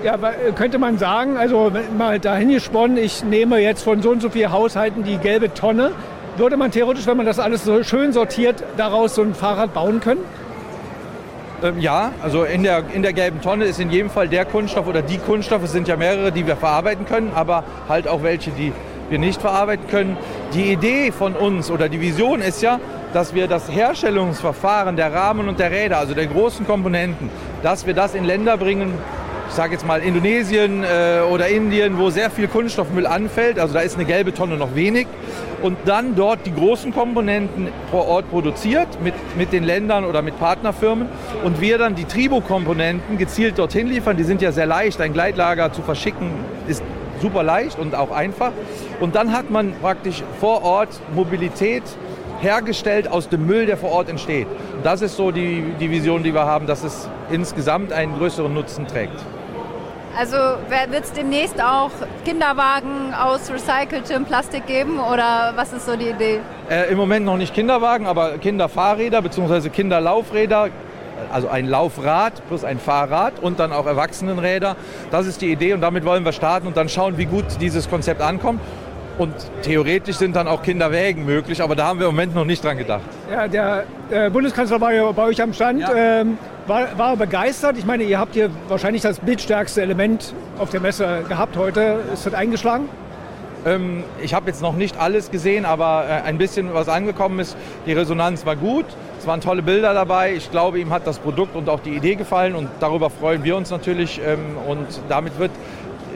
Ja, 0.04 0.18
könnte 0.56 0.80
man 0.80 0.98
sagen, 0.98 1.38
also 1.38 1.72
mal 1.98 2.20
dahin 2.20 2.50
gesponnen, 2.50 2.98
ich 2.98 3.24
nehme 3.24 3.60
jetzt 3.60 3.84
von 3.84 4.02
so 4.02 4.12
und 4.12 4.22
so 4.22 4.30
vielen 4.30 4.52
Haushalten 4.52 5.04
die 5.04 5.18
gelbe 5.18 5.54
Tonne. 5.54 5.92
Würde 6.38 6.56
man 6.56 6.70
theoretisch, 6.70 7.08
wenn 7.08 7.18
man 7.18 7.26
das 7.26 7.40
alles 7.40 7.64
so 7.64 7.84
schön 7.84 8.14
sortiert, 8.14 8.64
daraus 8.78 9.16
so 9.16 9.24
ein 9.24 9.34
Fahrrad 9.34 9.74
bauen 9.74 10.00
können? 10.00 10.22
Ähm, 11.64 11.80
ja, 11.80 12.12
also 12.22 12.44
in 12.44 12.62
der, 12.62 12.84
in 12.94 13.02
der 13.02 13.14
gelben 13.14 13.42
Tonne 13.42 13.66
ist 13.66 13.80
in 13.80 13.90
jedem 13.90 14.12
Fall 14.12 14.28
der 14.28 14.46
Kunststoff 14.46 14.86
oder 14.86 15.02
die 15.02 15.18
Kunststoffe, 15.18 15.64
es 15.64 15.72
sind 15.72 15.88
ja 15.88 15.96
mehrere, 15.96 16.32
die 16.32 16.46
wir 16.46 16.56
verarbeiten 16.56 17.08
können, 17.08 17.32
aber 17.34 17.64
halt 17.90 18.08
auch 18.08 18.22
welche, 18.22 18.52
die 18.52 18.72
wir 19.10 19.18
nicht 19.18 19.42
verarbeiten 19.42 19.88
können. 19.88 20.16
Die 20.54 20.72
Idee 20.72 21.12
von 21.12 21.34
uns 21.34 21.72
oder 21.72 21.90
die 21.90 22.00
Vision 22.00 22.42
ist 22.42 22.62
ja, 22.62 22.80
dass 23.14 23.34
wir 23.34 23.48
das 23.48 23.72
Herstellungsverfahren 23.72 24.96
der 24.96 25.12
Rahmen 25.12 25.50
und 25.50 25.58
der 25.58 25.72
Räder, 25.72 25.98
also 25.98 26.14
der 26.14 26.28
großen 26.28 26.68
Komponenten, 26.68 27.32
dass 27.64 27.88
wir 27.88 27.96
das 27.96 28.14
in 28.14 28.26
Länder 28.26 28.58
bringen, 28.58 28.94
ich 29.48 29.54
sage 29.54 29.74
jetzt 29.74 29.86
mal 29.86 30.02
Indonesien 30.02 30.84
äh, 30.84 31.22
oder 31.22 31.48
Indien, 31.48 31.98
wo 31.98 32.10
sehr 32.10 32.30
viel 32.30 32.48
Kunststoffmüll 32.48 33.08
anfällt, 33.08 33.60
also 33.60 33.74
da 33.74 33.80
ist 33.80 33.96
eine 33.96 34.06
gelbe 34.06 34.34
Tonne 34.34 34.58
noch 34.58 34.76
wenig, 34.76 35.08
und 35.62 35.78
dann 35.86 36.16
dort 36.16 36.46
die 36.46 36.54
großen 36.54 36.94
Komponenten 36.94 37.70
vor 37.90 38.08
Ort 38.08 38.30
produziert 38.30 38.88
mit, 39.02 39.14
mit 39.38 39.52
den 39.52 39.64
Ländern 39.64 40.06
oder 40.06 40.22
mit 40.22 40.38
Partnerfirmen 40.40 41.08
und 41.44 41.62
wir 41.62 41.78
dann 41.78 41.96
die 41.96 42.06
Tribo-Komponenten 42.06 43.18
gezielt 43.18 43.58
dorthin 43.58 43.88
liefern. 43.88 44.18
Die 44.18 44.24
sind 44.24 44.42
ja 44.42 44.52
sehr 44.52 44.68
leicht, 44.68 45.02
ein 45.02 45.14
Gleitlager 45.14 45.74
zu 45.74 45.82
verschicken 45.82 46.30
ist 46.68 46.84
super 47.22 47.42
leicht 47.42 47.80
und 47.80 47.96
auch 47.96 48.12
einfach. 48.12 48.52
Und 49.00 49.16
dann 49.16 49.32
hat 49.34 49.50
man 49.50 49.74
praktisch 49.82 50.24
vor 50.40 50.64
Ort 50.64 50.90
Mobilität 51.16 51.84
hergestellt 52.40 53.08
aus 53.08 53.30
dem 53.30 53.48
Müll, 53.48 53.66
der 53.66 53.78
vor 53.78 53.92
Ort 53.92 54.10
entsteht. 54.10 54.48
Das 54.84 55.02
ist 55.02 55.18
so 55.18 55.32
die, 55.32 55.64
die 55.80 55.90
Vision, 55.90 56.22
die 56.22 56.34
wir 56.34 56.46
haben, 56.46 56.68
dass 56.68 56.84
es 56.84 57.10
insgesamt 57.32 57.92
einen 57.92 58.16
größeren 58.18 58.54
Nutzen 58.54 58.86
trägt. 58.86 59.20
Also 60.18 60.36
wird 60.36 61.04
es 61.04 61.12
demnächst 61.12 61.62
auch 61.62 61.92
Kinderwagen 62.26 63.14
aus 63.14 63.52
recyceltem 63.52 64.26
Plastik 64.26 64.66
geben 64.66 65.00
oder 65.00 65.54
was 65.56 65.74
ist 65.74 65.86
so 65.86 65.96
die 65.96 66.10
Idee? 66.10 66.40
Äh, 66.72 66.92
Im 66.92 66.98
Moment 66.98 67.24
noch 67.24 67.38
nicht 67.38 67.54
Kinderwagen, 67.54 68.08
aber 68.08 68.40
Kinderfahrräder 68.40 69.22
bzw. 69.22 69.70
Kinderlaufräder. 69.70 70.70
Also 71.32 71.50
ein 71.50 71.68
Laufrad 71.68 72.48
plus 72.48 72.64
ein 72.64 72.80
Fahrrad 72.80 73.40
und 73.42 73.60
dann 73.60 73.72
auch 73.72 73.86
Erwachsenenräder. 73.86 74.76
Das 75.12 75.28
ist 75.28 75.42
die 75.42 75.52
Idee 75.52 75.74
und 75.74 75.82
damit 75.82 76.04
wollen 76.04 76.26
wir 76.26 76.32
starten 76.32 76.66
und 76.66 76.78
dann 76.78 76.90
schauen, 76.90 77.18
wie 77.18 77.26
gut 77.26 77.46
dieses 77.60 77.88
Konzept 77.88 78.22
ankommt. 78.22 78.62
Und 79.18 79.34
theoretisch 79.64 80.18
sind 80.18 80.36
dann 80.36 80.48
auch 80.48 80.62
Kinderwägen 80.62 81.26
möglich, 81.26 81.62
aber 81.62 81.76
da 81.76 81.88
haben 81.88 82.00
wir 82.00 82.08
im 82.08 82.14
Moment 82.14 82.36
noch 82.36 82.46
nicht 82.46 82.64
dran 82.64 82.78
gedacht. 82.78 83.02
Ja, 83.32 83.48
der 83.48 83.86
äh, 84.12 84.30
Bundeskanzler 84.30 84.80
war 84.80 84.94
ja 84.94 85.12
bei 85.12 85.24
euch 85.24 85.42
am 85.42 85.54
Stand, 85.54 85.82
ja. 85.82 86.22
ähm, 86.22 86.38
war, 86.68 86.98
war 86.98 87.18
begeistert. 87.18 87.78
Ich 87.78 87.86
meine, 87.86 88.04
ihr 88.04 88.20
habt 88.20 88.36
hier 88.36 88.52
wahrscheinlich 88.68 89.02
das 89.02 89.20
bildstärkste 89.20 89.82
Element 89.82 90.34
auf 90.60 90.70
der 90.70 90.82
Messe 90.82 91.24
gehabt 91.28 91.58
heute. 91.58 92.00
Ist 92.14 92.28
das 92.28 92.34
eingeschlagen? 92.36 92.90
Ähm, 93.66 94.04
ich 94.22 94.34
habe 94.34 94.48
jetzt 94.48 94.62
noch 94.62 94.76
nicht 94.76 95.00
alles 95.00 95.32
gesehen, 95.32 95.66
aber 95.66 96.06
äh, 96.08 96.28
ein 96.28 96.38
bisschen 96.38 96.74
was 96.74 96.88
angekommen 96.88 97.40
ist. 97.40 97.58
Die 97.86 97.94
Resonanz 97.94 98.46
war 98.46 98.56
gut. 98.56 98.86
Es 99.20 99.26
waren 99.26 99.42
tolle 99.42 99.64
Bilder 99.64 99.96
dabei. 99.96 100.34
Ich 100.36 100.52
glaube, 100.52 100.80
ihm 100.80 100.92
hat 100.92 101.08
das 101.08 101.18
Produkt 101.18 101.56
und 101.56 101.68
auch 101.70 101.80
die 101.80 101.96
Idee 101.96 102.16
gefallen 102.16 102.56
und 102.56 102.70
darüber 102.80 103.10
freuen 103.10 103.44
wir 103.44 103.58
uns 103.58 103.72
natürlich. 103.72 104.22
Ähm, 104.24 104.40
und 104.68 104.86
damit 105.10 105.40
wird 105.40 105.52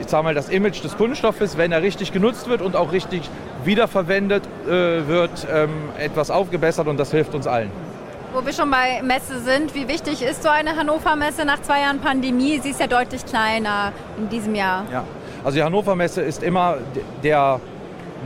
ich 0.02 0.08
sage 0.08 0.24
mal, 0.24 0.34
das 0.34 0.48
Image 0.48 0.82
des 0.82 0.96
Kunststoffes, 0.96 1.56
wenn 1.56 1.72
er 1.72 1.80
richtig 1.80 2.12
genutzt 2.12 2.48
wird 2.48 2.60
und 2.60 2.76
auch 2.76 2.92
richtig 2.92 3.22
wiederverwendet 3.64 4.42
äh, 4.66 5.06
wird, 5.06 5.46
ähm, 5.52 5.70
etwas 5.98 6.30
aufgebessert 6.30 6.88
und 6.88 6.98
das 6.98 7.12
hilft 7.12 7.34
uns 7.34 7.46
allen. 7.46 7.70
Wo 8.34 8.44
wir 8.44 8.52
schon 8.52 8.70
bei 8.70 9.00
Messe 9.02 9.40
sind, 9.40 9.74
wie 9.74 9.86
wichtig 9.88 10.22
ist 10.22 10.42
so 10.42 10.48
eine 10.48 10.76
Hannover 10.76 11.14
Messe 11.16 11.44
nach 11.44 11.62
zwei 11.62 11.82
Jahren 11.82 12.00
Pandemie? 12.00 12.58
Sie 12.60 12.70
ist 12.70 12.80
ja 12.80 12.86
deutlich 12.86 13.24
kleiner 13.24 13.92
in 14.18 14.28
diesem 14.28 14.54
Jahr. 14.54 14.84
Ja, 14.90 15.04
also 15.44 15.56
die 15.56 15.62
Hannover 15.62 15.94
Messe 15.94 16.22
ist 16.22 16.42
immer 16.42 16.78
der 17.22 17.60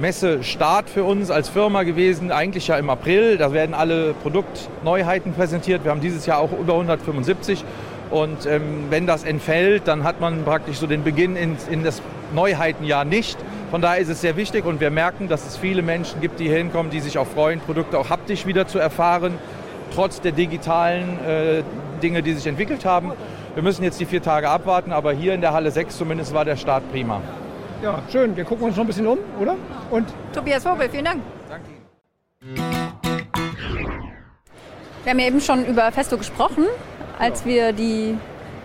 Messestart 0.01 0.89
für 0.89 1.05
uns 1.05 1.31
als 1.31 1.49
Firma 1.49 1.83
gewesen, 1.83 2.31
eigentlich 2.31 2.69
ja 2.69 2.77
im 2.79 2.89
April. 2.89 3.37
Da 3.37 3.53
werden 3.53 3.75
alle 3.75 4.15
Produktneuheiten 4.15 5.33
präsentiert. 5.33 5.85
Wir 5.85 5.91
haben 5.91 6.01
dieses 6.01 6.25
Jahr 6.25 6.39
auch 6.39 6.53
über 6.53 6.75
175 6.75 7.65
und 8.11 8.47
ähm, 8.47 8.87
wenn 8.91 9.07
das 9.07 9.25
entfällt, 9.25 9.89
dann 9.89 10.05
hat 10.05 10.21
man 10.21 10.45
praktisch 10.45 10.79
so 10.79 10.87
den 10.87 11.03
Beginn 11.03 11.37
in, 11.37 11.57
in 11.71 11.83
das 11.83 12.03
Neuheitenjahr 12.35 13.05
nicht. 13.05 13.39
Von 13.71 13.83
daher 13.83 14.01
ist 14.01 14.09
es 14.09 14.21
sehr 14.21 14.37
wichtig 14.37 14.65
und 14.65 14.81
wir 14.81 14.91
merken, 14.91 15.29
dass 15.29 15.47
es 15.47 15.57
viele 15.57 15.83
Menschen 15.83 16.21
gibt, 16.21 16.39
die 16.39 16.45
hier 16.45 16.59
hinkommen, 16.59 16.91
die 16.91 17.01
sich 17.01 17.19
auch 17.19 17.27
freuen, 17.27 17.61
Produkte 17.61 17.99
auch 17.99 18.11
haptisch 18.11 18.47
wieder 18.47 18.69
zu 18.69 18.79
erfahren, 18.79 19.39
trotz 19.95 20.21
der 20.21 20.33
digitalen 20.33 21.19
äh, 21.27 21.63
Dinge, 22.03 22.23
die 22.23 22.33
sich 22.35 22.47
entwickelt 22.47 22.85
haben. 22.85 23.13
Wir 23.55 23.63
müssen 23.63 23.83
jetzt 23.83 23.99
die 23.99 24.07
vier 24.07 24.23
Tage 24.23 24.49
abwarten, 24.49 24.93
aber 24.93 25.13
hier 25.13 25.35
in 25.35 25.41
der 25.41 25.53
Halle 25.53 25.71
6 25.71 25.97
zumindest 25.97 26.33
war 26.33 26.45
der 26.45 26.57
Start 26.57 26.91
prima. 26.93 27.21
Ja, 27.83 28.01
schön. 28.11 28.37
Wir 28.37 28.45
gucken 28.45 28.67
uns 28.67 28.77
noch 28.77 28.85
ein 28.85 28.87
bisschen 28.87 29.07
um, 29.07 29.19
oder? 29.41 29.57
Und 29.91 30.07
Tobias 30.33 30.63
Vogel, 30.63 30.89
vielen 30.89 31.05
Dank. 31.05 31.23
Danke 31.49 31.71
Ihnen. 31.71 32.67
Wir 35.03 35.11
haben 35.13 35.19
ja 35.19 35.27
eben 35.27 35.41
schon 35.41 35.65
über 35.65 35.91
Festo 35.93 36.19
gesprochen 36.19 36.67
als 37.19 37.45
wir 37.45 37.73
die 37.73 38.17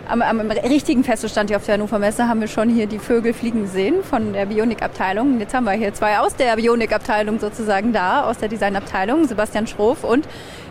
am, 0.08 0.20
am, 0.20 0.40
richtigen 0.50 1.04
Feststand 1.04 1.50
hier 1.50 1.56
auf 1.56 1.64
der 1.64 1.74
Hannover 1.74 1.98
Messe 1.98 2.28
haben 2.28 2.40
wir 2.40 2.48
schon 2.48 2.68
hier 2.68 2.86
die 2.86 2.98
Vögel 2.98 3.32
fliegen 3.32 3.62
gesehen 3.62 4.02
von 4.02 4.32
der 4.32 4.46
Bionik-Abteilung. 4.46 5.38
Jetzt 5.38 5.54
haben 5.54 5.64
wir 5.64 5.72
hier 5.72 5.94
zwei 5.94 6.18
aus 6.18 6.34
der 6.36 6.56
Bionik-Abteilung 6.56 7.38
sozusagen 7.38 7.92
da, 7.92 8.24
aus 8.24 8.38
der 8.38 8.48
Design-Abteilung, 8.48 9.26
Sebastian 9.26 9.66
Schroff 9.66 10.04
und 10.04 10.26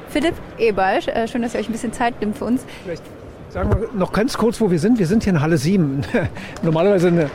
Philipp 0.10 0.36
Eberl. 0.58 1.00
Äh, 1.08 1.28
schön, 1.28 1.42
dass 1.42 1.54
ihr 1.54 1.62
euch 1.62 1.70
ein 1.70 1.72
bisschen 1.72 1.94
Zeit 1.94 2.20
nimmt 2.20 2.38
für 2.38 2.46
uns. 2.46 2.66
Vielleicht 2.84 3.04
sagen 3.50 3.70
wir 3.70 3.90
noch 3.98 4.12
ganz 4.12 4.38
kurz, 4.38 4.60
wo 4.60 4.70
wir 4.70 4.80
sind. 4.80 5.00
Wir 5.00 5.08
sind 5.08 5.24
hier 5.24 5.34
in 5.34 5.42
Halle 5.42 5.58
7. 5.58 6.04
Normalerweise 6.62 7.08
eine, 7.08 7.30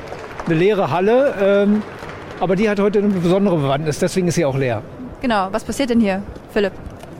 eine 0.47 0.55
leere 0.55 0.91
Halle, 0.91 1.35
ähm, 1.41 1.83
aber 2.41 2.57
die 2.57 2.69
hat 2.69 2.79
heute 2.79 2.99
eine 2.99 3.09
besondere 3.09 3.57
Bewandtnis, 3.57 3.99
deswegen 3.99 4.29
ist 4.29 4.35
sie 4.35 4.45
auch 4.45 4.57
leer. 4.57 4.83
Genau, 5.23 5.49
was 5.51 5.65
passiert 5.65 5.91
denn 5.91 6.01
hier, 6.01 6.23
Philipp? 6.53 6.73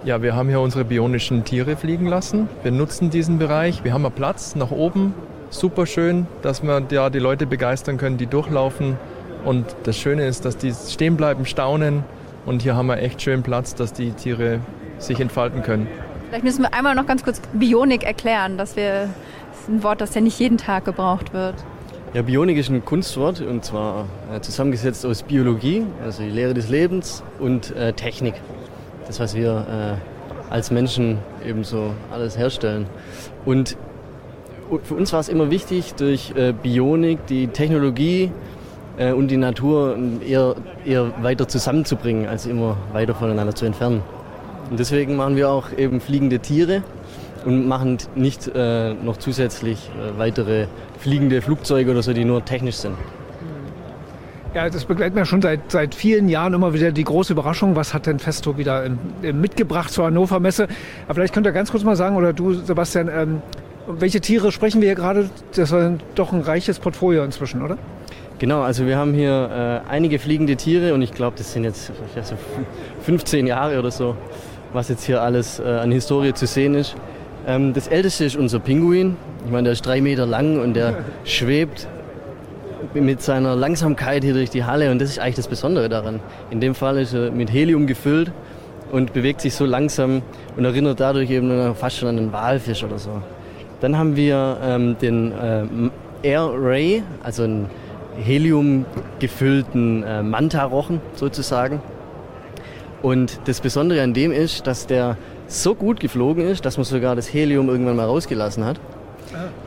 Ja, 0.07 0.23
wir 0.23 0.37
haben 0.37 0.49
hier 0.49 0.61
unsere 0.61 0.85
bionischen 0.85 1.43
Tiere 1.43 1.75
fliegen 1.75 2.07
lassen. 2.07 2.49
Wir 2.63 2.71
nutzen 2.71 3.11
diesen 3.11 3.41
Bereich. 3.41 3.83
Wir 3.83 3.93
haben 3.93 4.07
einen 4.07 4.15
Platz 4.15 4.55
nach 4.55 4.71
oben. 4.71 5.13
Super 5.51 5.85
schön, 5.85 6.29
dass 6.43 6.63
wir 6.63 6.81
ja 6.91 7.11
die 7.11 7.19
Leute 7.19 7.45
begeistern 7.45 7.97
können, 7.97 8.17
die 8.17 8.29
durchlaufen. 8.29 8.97
Und 9.45 9.67
das 9.83 9.99
Schöne 9.99 10.25
ist, 10.25 10.45
dass 10.45 10.57
die 10.57 10.73
stehen 10.73 11.17
bleiben, 11.17 11.45
staunen. 11.45 12.05
Und 12.45 12.63
hier 12.63 12.77
haben 12.77 12.87
wir 12.87 12.99
echt 12.99 13.21
schön 13.21 13.43
Platz, 13.43 13.75
dass 13.75 13.93
die 13.93 14.13
Tiere 14.13 14.61
sich 14.99 15.19
entfalten 15.19 15.65
können. 15.65 15.89
Vielleicht 16.29 16.45
müssen 16.45 16.63
wir 16.63 16.73
einmal 16.73 16.95
noch 16.95 17.07
ganz 17.09 17.25
kurz 17.25 17.41
Bionik 17.53 18.05
erklären, 18.05 18.59
dass 18.59 18.77
wir 18.77 19.09
das 19.51 19.61
ist 19.63 19.69
ein 19.71 19.83
Wort, 19.83 20.01
das 20.01 20.15
ja 20.15 20.21
nicht 20.21 20.39
jeden 20.39 20.57
Tag 20.57 20.85
gebraucht 20.85 21.35
wird. 21.35 21.57
Ja, 22.15 22.23
Bionik 22.23 22.57
ist 22.57 22.71
ein 22.71 22.85
Kunstwort 22.85 23.41
und 23.41 23.65
zwar 23.65 24.07
äh, 24.33 24.41
zusammengesetzt 24.41 25.05
aus 25.05 25.25
Biologie, 25.25 25.85
also 26.05 26.23
die 26.23 26.31
Lehre 26.31 26.55
des 26.55 26.69
Lebens 26.69 27.25
und 27.41 27.75
äh, 27.75 27.93
Technik 27.93 28.35
das, 29.07 29.21
was 29.21 29.35
wir 29.35 29.99
äh, 30.51 30.53
als 30.53 30.71
Menschen 30.71 31.19
eben 31.47 31.65
so 31.65 31.91
alles 32.13 32.37
herstellen. 32.37 32.87
Und 33.45 33.77
für 34.83 34.95
uns 34.95 35.13
war 35.13 35.21
es 35.21 35.29
immer 35.29 35.51
wichtig, 35.51 35.95
durch 35.95 36.33
äh, 36.37 36.53
Bionik 36.53 37.27
die 37.27 37.49
Technologie 37.49 38.33
äh, 38.99 39.13
und 39.13 39.29
die 39.29 39.37
Natur 39.37 39.97
eher, 40.27 40.57
eher 40.85 41.13
weiter 41.23 41.49
zusammenzubringen, 41.49 42.27
als 42.27 42.47
immer 42.47 42.77
weiter 42.93 43.15
voneinander 43.15 43.55
zu 43.55 43.67
entfernen. 43.67 44.03
Und 44.71 44.81
deswegen 44.81 45.17
machen 45.17 45.37
wir 45.37 45.51
auch 45.51 45.73
eben 45.77 46.01
fliegende 46.01 46.41
Tiere 46.41 46.83
und 47.45 47.69
machen 47.69 47.99
nicht 48.17 48.51
äh, 48.55 48.95
noch 48.95 49.19
zusätzlich 49.19 49.91
äh, 49.91 50.19
weitere 50.19 50.67
fliegende 50.99 51.41
Flugzeuge 51.41 51.93
oder 51.93 52.03
so, 52.03 52.13
die 52.13 52.25
nur 52.25 52.45
technisch 52.45 52.77
sind. 52.77 52.97
Ja, 54.57 54.71
das 54.71 54.87
begleitet 54.87 55.15
mir 55.15 55.27
schon 55.27 55.43
seit, 55.43 55.71
seit 55.71 55.95
vielen 55.95 56.31
Jahren 56.31 56.55
immer 56.55 56.73
wieder 56.73 56.91
die 56.91 57.05
große 57.05 57.35
Überraschung, 57.35 57.77
was 57.77 57.93
hat 57.93 58.07
denn 58.07 58.19
Festo 58.19 58.57
wieder 58.57 58.87
in, 58.87 58.99
in 59.21 59.39
mitgebracht 59.39 59.93
zur 59.93 60.07
Hannover 60.07 60.41
Messe. 60.41 60.67
Aber 61.05 61.17
vielleicht 61.17 61.35
könnt 61.35 61.47
ihr 61.47 61.53
ganz 61.53 61.71
kurz 61.71 61.85
mal 61.85 61.95
sagen, 61.95 62.17
oder 62.17 62.33
du, 62.33 62.55
Sebastian, 62.55 63.11
ähm, 63.15 63.43
welche 63.87 64.23
Tiere 64.23 64.51
sprechen 64.53 64.81
wir 64.81 64.89
hier 64.89 64.95
gerade? 64.95 65.29
Das 65.55 65.73
war 65.73 65.99
doch 66.15 66.33
ein 66.33 66.41
reiches 66.41 66.79
Portfolio 66.79 67.23
inzwischen, 67.23 67.61
oder? 67.63 67.77
Genau, 68.39 68.63
also 68.63 68.87
wir 68.87 68.97
haben 68.97 69.13
hier 69.13 69.83
äh, 69.87 69.91
einige 69.91 70.19
fliegende 70.19 70.57
Tiere 70.57 70.95
und 70.95 71.03
ich 71.03 71.13
glaube, 71.13 71.37
das 71.37 71.53
sind 71.53 71.65
jetzt 71.65 71.93
so 72.23 72.35
15 73.03 73.47
Jahre 73.47 73.79
oder 73.79 73.91
so, 73.91 74.17
was 74.73 74.89
jetzt 74.89 75.05
hier 75.05 75.21
alles 75.21 75.61
äh, 75.61 75.65
an 75.65 75.93
Historie 75.93 76.33
zu 76.33 76.47
sehen 76.47 76.75
ist. 76.75 76.97
Ähm, 77.47 77.75
das 77.75 77.89
älteste 77.89 78.25
ist 78.25 78.37
unser 78.37 78.61
Pinguin. 78.61 79.19
Ich 79.45 79.53
meine, 79.53 79.65
der 79.65 79.75
ist 79.75 79.85
drei 79.85 80.01
Meter 80.01 80.25
lang 80.25 80.59
und 80.59 80.73
der 80.73 81.05
schwebt 81.25 81.89
mit 82.95 83.23
seiner 83.23 83.57
Langsamkeit 83.57 84.25
hier 84.25 84.35
durch 84.35 84.51
die 84.51 84.65
Halle 84.65 84.91
und 84.91 85.01
das 85.01 85.11
ist 85.11 85.19
eigentlich 85.19 85.37
das 85.37 85.49
Besondere 85.49 85.89
daran. 85.89 86.21
In 86.51 86.61
dem 86.61 86.75
Fall 86.75 86.99
ist 86.99 87.15
er 87.15 87.31
mit 87.31 87.53
Helium 87.53 87.87
gefüllt 87.87 88.33
und 88.93 89.13
bewegt 89.13 89.41
sich 89.41 89.55
so 89.55 89.65
langsam 89.65 90.23
und 90.57 90.65
erinnert 90.65 91.01
dadurch 91.01 91.31
eben 91.31 91.75
fast 91.75 91.97
schon 91.97 92.09
an 92.09 92.19
einen 92.19 92.33
Walfisch 92.33 92.85
oder 92.85 92.99
so. 92.99 93.23
Dann 93.81 93.99
haben 93.99 94.17
wir 94.17 94.59
ähm, 94.63 94.97
den 95.01 95.33
äh, 95.33 95.65
Air 96.23 96.51
Ray, 96.55 97.03
also 97.23 97.45
einen 97.45 97.71
Helium 98.17 98.87
gefüllten 99.19 100.03
äh, 100.03 100.23
Manta-Rochen 100.23 101.01
sozusagen. 101.15 101.81
Und 103.03 103.41
das 103.45 103.61
Besondere 103.61 104.03
an 104.03 104.15
dem 104.15 104.33
ist, 104.33 104.67
dass 104.67 104.87
der 104.87 105.19
so 105.47 105.75
gut 105.75 106.01
geflogen 106.01 106.47
ist, 106.47 106.65
dass 106.65 106.77
man 106.77 106.85
sogar 106.85 107.15
das 107.15 107.33
Helium 107.33 107.69
irgendwann 107.69 107.97
mal 107.97 108.07
rausgelassen 108.07 108.65
hat 108.65 108.81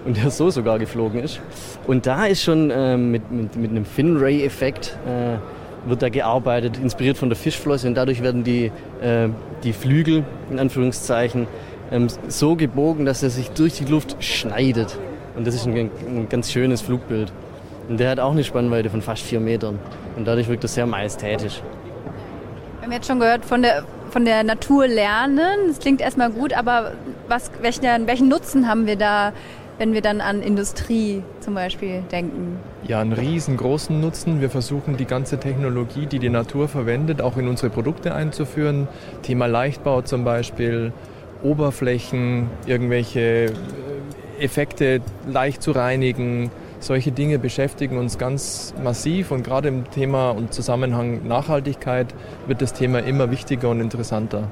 und 0.06 0.18
der 0.18 0.30
so 0.32 0.50
sogar 0.50 0.80
geflogen 0.80 1.22
ist. 1.22 1.39
Und 1.88 2.06
da 2.06 2.25
ist 2.25 2.44
schon 2.44 2.72
äh, 2.72 2.98
mit, 2.98 3.32
mit, 3.32 3.56
mit 3.56 3.72
einem 3.72 3.86
Fin-Ray-Effekt 3.86 4.98
äh, 5.06 5.38
wird 5.88 6.01
da 6.01 6.10
gearbeitet, 6.10 6.78
inspiriert 6.78 7.18
von 7.18 7.30
der 7.30 7.38
Fischflosse 7.38 7.88
und 7.88 7.96
dadurch 7.96 8.22
werden 8.22 8.44
die, 8.44 8.72
äh, 9.01 9.30
die 9.63 9.74
Flügel, 9.74 10.24
in 10.50 10.60
Anführungszeichen, 10.60 11.48
ähm, 11.92 12.08
so 12.28 12.56
gebogen, 12.56 13.06
dass 13.06 13.24
er 13.24 13.30
sich 13.30 13.50
durch 13.51 13.74
die 13.74 13.86
Luft 13.86 14.18
schneidet. 14.24 14.98
Und 15.36 15.48
das 15.48 15.56
ist 15.56 15.66
ein, 15.66 15.75
ein 15.75 16.28
ganz 16.30 16.51
schönes 16.51 16.82
Flugbild. 16.82 17.32
Und 17.88 18.00
der 18.00 18.12
hat 18.12 18.20
auch 18.20 18.32
eine 18.32 18.44
Spannweite 18.44 18.89
von 18.89 19.01
fast 19.01 19.24
vier 19.24 19.39
Metern. 19.39 19.80
Und 20.16 20.25
dadurch 20.25 20.48
wirkt 20.48 20.63
er 20.63 20.68
sehr 20.68 20.86
majestätisch. 20.86 21.62
Wir 22.80 22.86
haben 22.86 22.92
jetzt 22.92 23.08
schon 23.08 23.20
gehört, 23.20 23.46
von 23.46 23.62
der, 23.62 23.84
von 24.10 24.25
der 24.25 24.44
Natur 24.44 24.88
lernen. 24.88 25.68
Das 25.68 25.80
klingt 25.80 26.01
erstmal 26.01 26.32
gut, 26.32 26.54
aber 26.54 26.94
was, 27.28 27.51
welchen, 27.62 28.08
welchen 28.08 28.28
Nutzen 28.28 28.68
haben 28.68 28.86
wir 28.86 28.96
da 28.96 29.34
wenn 29.80 29.94
wir 29.94 30.01
dann 30.01 30.22
an 30.22 30.44
Industrie 30.44 31.24
zum 31.39 31.56
Beispiel 31.56 32.04
denken? 32.12 32.60
Ja, 32.86 33.00
einen 33.00 33.13
riesengroßen 33.13 34.00
Nutzen. 34.00 34.42
Wir 34.42 34.50
versuchen 34.50 34.98
die 34.98 35.06
ganze 35.06 35.39
Technologie, 35.39 36.06
die 36.06 36.20
die 36.20 36.30
Natur 36.30 36.68
verwendet, 36.68 37.22
auch 37.22 37.38
in 37.38 37.48
unsere 37.48 37.70
Produkte 37.70 38.13
einzuführen. 38.13 38.89
Thema 39.24 39.48
Leichtbau 39.48 40.01
zum 40.01 40.25
Beispiel, 40.25 40.92
Oberflächen, 41.42 42.50
irgendwelche 42.68 43.46
äh, 43.46 43.51
Effekte 44.39 45.00
leicht 45.25 45.63
zu 45.63 45.72
reinigen, 45.72 46.51
solche 46.79 47.12
Dinge 47.12 47.39
beschäftigen 47.39 47.98
uns 47.98 48.17
ganz 48.17 48.74
massiv 48.83 49.31
und 49.31 49.43
gerade 49.43 49.67
im 49.67 49.89
Thema 49.89 50.31
und 50.31 50.53
Zusammenhang 50.53 51.27
Nachhaltigkeit 51.27 52.13
wird 52.48 52.62
das 52.62 52.74
Thema 52.74 53.00
immer 53.00 53.31
wichtiger 53.31 53.69
und 53.69 53.81
interessanter. 53.81 54.50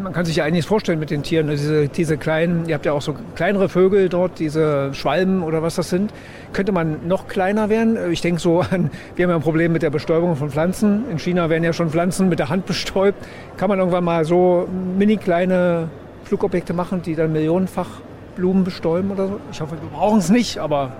Man 0.00 0.12
kann 0.12 0.24
sich 0.24 0.36
ja 0.36 0.44
einiges 0.44 0.66
vorstellen 0.66 0.98
mit 0.98 1.10
den 1.10 1.22
Tieren. 1.22 1.48
Diese, 1.48 1.88
diese 1.88 2.16
kleinen, 2.16 2.68
ihr 2.68 2.74
habt 2.74 2.86
ja 2.86 2.92
auch 2.92 3.02
so 3.02 3.14
kleinere 3.34 3.68
Vögel 3.68 4.08
dort, 4.08 4.38
diese 4.38 4.92
Schwalben 4.94 5.42
oder 5.42 5.62
was 5.62 5.76
das 5.76 5.90
sind. 5.90 6.12
Könnte 6.52 6.72
man 6.72 7.06
noch 7.08 7.28
kleiner 7.28 7.68
werden? 7.68 7.96
Ich 8.12 8.20
denke 8.20 8.40
so 8.40 8.60
an, 8.60 8.90
wir 9.16 9.24
haben 9.24 9.30
ja 9.30 9.36
ein 9.36 9.42
Problem 9.42 9.72
mit 9.72 9.82
der 9.82 9.90
Bestäubung 9.90 10.36
von 10.36 10.50
Pflanzen. 10.50 11.04
In 11.10 11.18
China 11.18 11.50
werden 11.50 11.64
ja 11.64 11.72
schon 11.72 11.90
Pflanzen 11.90 12.28
mit 12.28 12.38
der 12.38 12.48
Hand 12.48 12.66
bestäubt. 12.66 13.18
Kann 13.56 13.68
man 13.68 13.78
irgendwann 13.78 14.04
mal 14.04 14.24
so 14.24 14.68
mini 14.98 15.16
kleine 15.16 15.88
Flugobjekte 16.24 16.74
machen, 16.74 17.02
die 17.02 17.14
dann 17.14 17.32
millionenfach 17.32 17.88
Blumen 18.36 18.64
bestäuben 18.64 19.10
oder 19.10 19.28
so? 19.28 19.40
Ich 19.50 19.60
hoffe, 19.60 19.76
wir 19.80 19.88
brauchen 19.88 20.18
es 20.18 20.30
nicht, 20.30 20.58
aber 20.58 20.92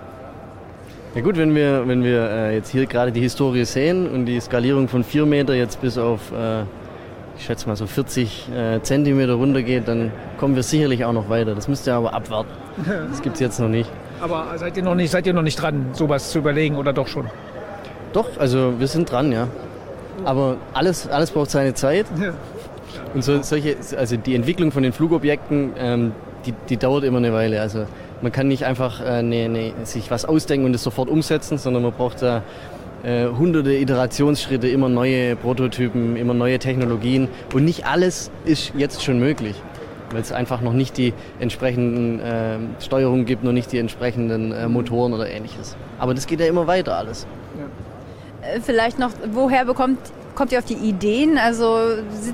ja 1.14 1.20
gut, 1.20 1.36
wenn 1.36 1.54
wir, 1.54 1.86
wenn 1.86 2.02
wir 2.02 2.30
äh, 2.30 2.54
jetzt 2.54 2.70
hier 2.70 2.86
gerade 2.86 3.12
die 3.12 3.20
Historie 3.20 3.64
sehen 3.64 4.08
und 4.08 4.26
die 4.26 4.40
Skalierung 4.40 4.88
von 4.88 5.04
4 5.04 5.26
Meter 5.26 5.54
jetzt 5.54 5.80
bis 5.80 5.98
auf, 5.98 6.32
äh, 6.32 6.62
ich 7.36 7.44
schätze 7.44 7.68
mal 7.68 7.76
so 7.76 7.86
40 7.86 8.48
äh, 8.48 8.80
Zentimeter 8.82 9.34
runtergeht, 9.34 9.88
dann 9.88 10.10
kommen 10.38 10.56
wir 10.56 10.62
sicherlich 10.62 11.04
auch 11.04 11.12
noch 11.12 11.28
weiter. 11.28 11.54
Das 11.54 11.68
müsst 11.68 11.86
ihr 11.86 11.94
aber 11.94 12.14
abwarten. 12.14 12.50
Das 13.10 13.20
gibt 13.20 13.34
es 13.34 13.40
jetzt 13.40 13.60
noch 13.60 13.68
nicht. 13.68 13.90
Aber 14.20 14.46
seid 14.56 14.76
ihr 14.76 14.82
noch 14.82 14.94
nicht, 14.94 15.10
seid 15.10 15.26
ihr 15.26 15.32
noch 15.34 15.42
nicht 15.42 15.60
dran, 15.60 15.86
sowas 15.92 16.30
zu 16.30 16.38
überlegen 16.38 16.76
oder 16.76 16.92
doch 16.92 17.08
schon? 17.08 17.26
Doch, 18.12 18.28
also 18.38 18.74
wir 18.78 18.86
sind 18.86 19.10
dran, 19.10 19.32
ja. 19.32 19.48
Aber 20.24 20.56
alles, 20.72 21.08
alles 21.08 21.30
braucht 21.30 21.50
seine 21.50 21.74
Zeit. 21.74 22.06
Ja. 22.20 22.32
Und 23.14 23.24
so, 23.24 23.42
solche, 23.42 23.76
also 23.96 24.16
die 24.16 24.34
Entwicklung 24.34 24.72
von 24.72 24.82
den 24.82 24.92
Flugobjekten, 24.92 25.72
ähm, 25.78 26.12
die, 26.46 26.54
die 26.68 26.76
dauert 26.76 27.04
immer 27.04 27.18
eine 27.18 27.32
Weile. 27.32 27.60
Also 27.60 27.86
man 28.22 28.32
kann 28.32 28.48
nicht 28.48 28.64
einfach 28.64 29.00
äh, 29.00 29.22
ne, 29.22 29.48
ne, 29.48 29.72
sich 29.84 30.10
was 30.10 30.24
ausdenken 30.24 30.66
und 30.66 30.74
es 30.74 30.82
sofort 30.82 31.08
umsetzen, 31.08 31.58
sondern 31.58 31.82
man 31.82 31.92
braucht 31.92 32.22
da 32.22 32.42
äh, 33.02 33.26
hunderte 33.26 33.72
Iterationsschritte, 33.72 34.68
immer 34.68 34.88
neue 34.88 35.36
Prototypen, 35.36 36.16
immer 36.16 36.34
neue 36.34 36.58
Technologien. 36.58 37.28
Und 37.52 37.64
nicht 37.64 37.86
alles 37.86 38.30
ist 38.44 38.72
jetzt 38.76 39.02
schon 39.02 39.18
möglich, 39.18 39.56
weil 40.12 40.20
es 40.20 40.32
einfach 40.32 40.60
noch 40.60 40.72
nicht 40.72 40.96
die 40.96 41.12
entsprechenden 41.40 42.20
äh, 42.20 42.58
Steuerungen 42.80 43.24
gibt, 43.24 43.42
noch 43.44 43.52
nicht 43.52 43.72
die 43.72 43.78
entsprechenden 43.78 44.52
äh, 44.52 44.68
Motoren 44.68 45.12
oder 45.12 45.28
ähnliches. 45.28 45.76
Aber 45.98 46.14
das 46.14 46.26
geht 46.26 46.40
ja 46.40 46.46
immer 46.46 46.66
weiter 46.66 46.96
alles. 46.96 47.26
Ja. 47.58 48.48
Äh, 48.48 48.60
vielleicht 48.60 48.98
noch, 48.98 49.10
woher 49.32 49.64
bekommt 49.64 49.98
Kommt 50.34 50.50
ihr 50.50 50.58
auf 50.58 50.64
die 50.64 50.74
Ideen? 50.74 51.36
Also 51.36 51.76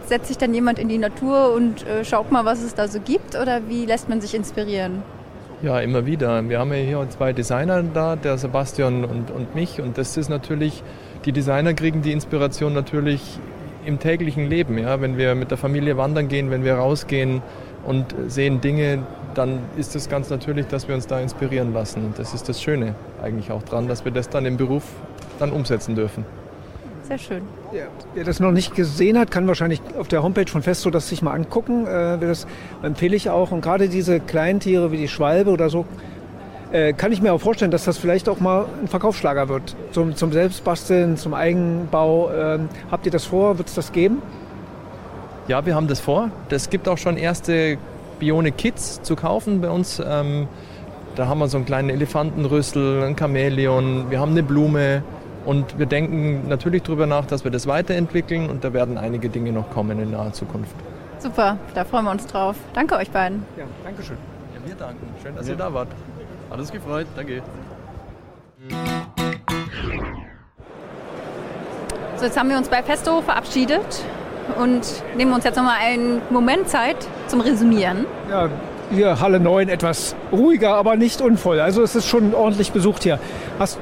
setzt 0.07 0.29
sich 0.29 0.39
dann 0.39 0.55
jemand 0.55 0.79
in 0.79 0.89
die 0.89 0.99
Natur 0.99 1.53
und 1.53 1.85
äh, 1.85 2.05
schaut 2.05 2.31
mal, 2.31 2.45
was 2.45 2.63
es 2.63 2.75
da 2.75 2.87
so 2.87 3.01
gibt? 3.01 3.35
Oder 3.35 3.63
wie 3.69 3.87
lässt 3.87 4.09
man 4.09 4.21
sich 4.21 4.35
inspirieren? 4.37 5.03
Ja, 5.61 5.81
immer 5.81 6.07
wieder. 6.07 6.49
Wir 6.49 6.61
haben 6.61 6.73
ja 6.73 6.79
hier 6.79 7.05
zwei 7.11 7.33
Designer 7.33 7.83
da, 7.83 8.15
der 8.15 8.39
Sebastian 8.39 9.05
und, 9.05 9.33
und 9.33 9.57
mich. 9.57 9.81
Und 9.81 9.99
das 9.99 10.17
ist 10.17 10.29
natürlich, 10.29 10.85
die 11.25 11.33
Designer 11.33 11.75
kriegen 11.75 12.01
die 12.01 12.13
Inspiration 12.13 12.73
natürlich 12.75 13.41
im 13.85 13.99
täglichen 13.99 14.49
Leben. 14.49 14.79
Ja? 14.79 15.01
Wenn 15.01 15.19
wir 15.19 15.35
mit 15.35 15.51
der 15.51 15.59
Familie 15.59 15.97
wandern 15.97 16.29
gehen, 16.29 16.53
wenn 16.53 16.63
wir 16.63 16.75
rausgehen 16.75 17.43
und 17.85 18.15
sehen 18.29 18.61
Dinge, 18.61 19.03
dann 19.35 19.59
ist 19.77 19.97
es 19.97 20.09
ganz 20.09 20.31
natürlich, 20.31 20.69
dass 20.69 20.87
wir 20.87 20.95
uns 20.95 21.09
da 21.09 21.19
inspirieren 21.19 21.73
lassen. 21.73 22.05
Und 22.05 22.21
das 22.21 22.35
ist 22.35 22.49
das 22.49 22.63
Schöne 22.63 22.95
eigentlich 23.21 23.51
auch 23.51 23.65
dran, 23.65 23.89
dass 23.89 24.05
wir 24.05 24.13
das 24.13 24.29
dann 24.29 24.47
im 24.47 24.59
Beruf 24.59 24.85
dann 25.41 25.51
umsetzen 25.51 25.97
dürfen. 25.97 26.25
Sehr 27.09 27.17
schön. 27.17 27.43
Ja, 27.73 27.85
wer 28.15 28.25
das 28.25 28.39
noch 28.39 28.51
nicht 28.51 28.75
gesehen 28.75 29.19
hat, 29.19 29.31
kann 29.31 29.49
wahrscheinlich 29.49 29.81
auf 29.99 30.09
der 30.09 30.23
Homepage 30.23 30.47
von 30.47 30.61
Festo 30.61 30.91
das 30.91 31.09
sich 31.09 31.23
mal 31.23 31.33
angucken. 31.33 31.87
Äh, 31.87 32.19
das 32.19 32.47
empfehle 32.83 33.17
ich 33.17 33.31
auch. 33.31 33.51
Und 33.51 33.63
gerade 33.63 33.89
diese 33.89 34.21
kleinen 34.21 34.61
Tiere 34.61 34.93
wie 34.93 34.99
die 34.99 35.09
Schwalbe 35.09 35.51
oder 35.51 35.71
so, 35.71 35.87
äh, 36.71 36.93
kann 36.93 37.11
ich 37.11 37.23
mir 37.23 37.33
auch 37.33 37.41
vorstellen, 37.41 37.71
dass 37.71 37.87
das 37.87 37.97
vielleicht 37.97 38.29
auch 38.29 38.41
mal 38.41 38.67
ein 38.83 38.89
Verkaufsschlager 38.89 39.49
wird. 39.49 39.75
Zum, 39.93 40.17
zum 40.17 40.33
Selbstbasteln, 40.33 41.17
zum 41.17 41.33
Eigenbau. 41.33 42.31
Äh, 42.31 42.59
habt 42.91 43.07
ihr 43.07 43.13
das 43.13 43.25
vor? 43.25 43.57
Wird 43.57 43.69
es 43.69 43.75
das 43.75 43.93
geben? 43.93 44.21
Ja, 45.47 45.65
wir 45.65 45.75
haben 45.75 45.89
das 45.89 46.01
vor. 46.01 46.31
Es 46.51 46.69
gibt 46.69 46.89
auch 46.89 46.99
schon 46.99 47.17
erste 47.17 47.79
Bione-Kits 48.19 49.01
zu 49.01 49.17
kaufen 49.17 49.63
bei 49.63 49.71
uns. 49.71 49.99
Ähm, 50.07 50.47
da 51.17 51.27
haben 51.27 51.39
wir 51.39 51.49
so 51.49 51.57
einen 51.57 51.65
kleinen 51.65 51.89
Elefantenrüssel, 51.89 53.03
ein 53.03 53.17
Chamäleon, 53.17 54.11
wir 54.11 54.21
haben 54.21 54.33
eine 54.33 54.43
Blume, 54.43 55.03
und 55.49 55.79
wir 55.79 55.87
denken 55.87 56.47
natürlich 56.47 56.83
darüber 56.83 57.07
nach, 57.07 57.25
dass 57.25 57.43
wir 57.43 57.51
das 57.51 57.67
weiterentwickeln 57.67 58.51
und 58.51 58.65
da 58.65 58.75
werden 58.75 58.99
einige 58.99 59.31
Dinge 59.31 59.51
noch 59.51 59.71
kommen 59.71 59.99
in 59.99 60.11
naher 60.11 60.35
Zukunft. 60.35 60.75
Super, 61.21 61.57
da 61.75 61.87
freuen 61.87 62.05
wir 62.05 62.11
uns 62.11 62.27
drauf. 62.27 62.55
Danke 62.75 62.97
euch 62.97 63.11
beiden. 63.11 63.47
Ja, 63.57 63.65
danke 63.83 64.03
schön. 64.03 64.19
Ja, 64.55 64.69
wir 64.69 64.75
danken. 64.75 65.07
Schön, 65.23 65.35
dass 65.35 65.47
ja. 65.47 65.55
ihr 65.55 65.57
da 65.57 65.73
wart. 65.73 65.89
Alles 66.51 66.71
gefreut. 66.71 67.07
Danke. 67.17 67.41
So, 72.17 72.27
jetzt 72.27 72.39
haben 72.39 72.51
wir 72.51 72.59
uns 72.59 72.69
bei 72.69 72.83
Festo 72.83 73.23
verabschiedet 73.23 74.05
und 74.61 75.03
nehmen 75.17 75.33
uns 75.33 75.45
jetzt 75.45 75.57
nochmal 75.57 75.79
einen 75.81 76.21
Moment 76.29 76.69
Zeit 76.69 77.09
zum 77.27 77.41
Resümieren. 77.41 78.05
Ja, 78.31 78.51
hier 78.91 79.19
Halle 79.19 79.41
9 79.41 79.71
etwas 79.71 80.15
ruhiger, 80.31 80.75
aber 80.75 80.97
nicht 80.97 81.23
unvoll. 81.23 81.59
Also 81.61 81.83
es 81.83 81.95
ist 81.95 82.07
schon 82.07 82.35
ordentlich 82.35 82.73
besucht 82.73 83.03
hier. 83.03 83.19
Hast 83.59 83.79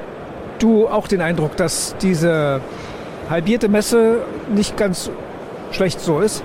du 0.59 0.87
auch 0.87 1.07
den 1.07 1.21
Eindruck, 1.21 1.55
dass 1.57 1.95
diese 2.01 2.61
halbierte 3.29 3.67
Messe 3.67 4.19
nicht 4.53 4.77
ganz 4.77 5.09
schlecht 5.71 5.99
so 5.99 6.19
ist? 6.19 6.43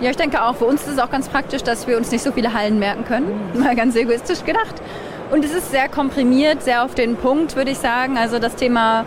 Ja, 0.00 0.10
ich 0.10 0.16
denke 0.16 0.42
auch. 0.42 0.56
Für 0.56 0.66
uns 0.66 0.82
ist 0.82 0.92
es 0.92 0.98
auch 0.98 1.10
ganz 1.10 1.28
praktisch, 1.28 1.62
dass 1.62 1.86
wir 1.86 1.96
uns 1.96 2.10
nicht 2.12 2.22
so 2.22 2.30
viele 2.30 2.54
Hallen 2.54 2.78
merken 2.78 3.04
können. 3.04 3.50
Mal 3.54 3.74
ganz 3.74 3.96
egoistisch 3.96 4.44
gedacht. 4.44 4.76
Und 5.30 5.44
es 5.44 5.52
ist 5.52 5.70
sehr 5.70 5.88
komprimiert, 5.88 6.62
sehr 6.62 6.84
auf 6.84 6.94
den 6.94 7.16
Punkt, 7.16 7.56
würde 7.56 7.72
ich 7.72 7.78
sagen. 7.78 8.16
Also 8.16 8.38
das 8.38 8.54
Thema, 8.54 9.04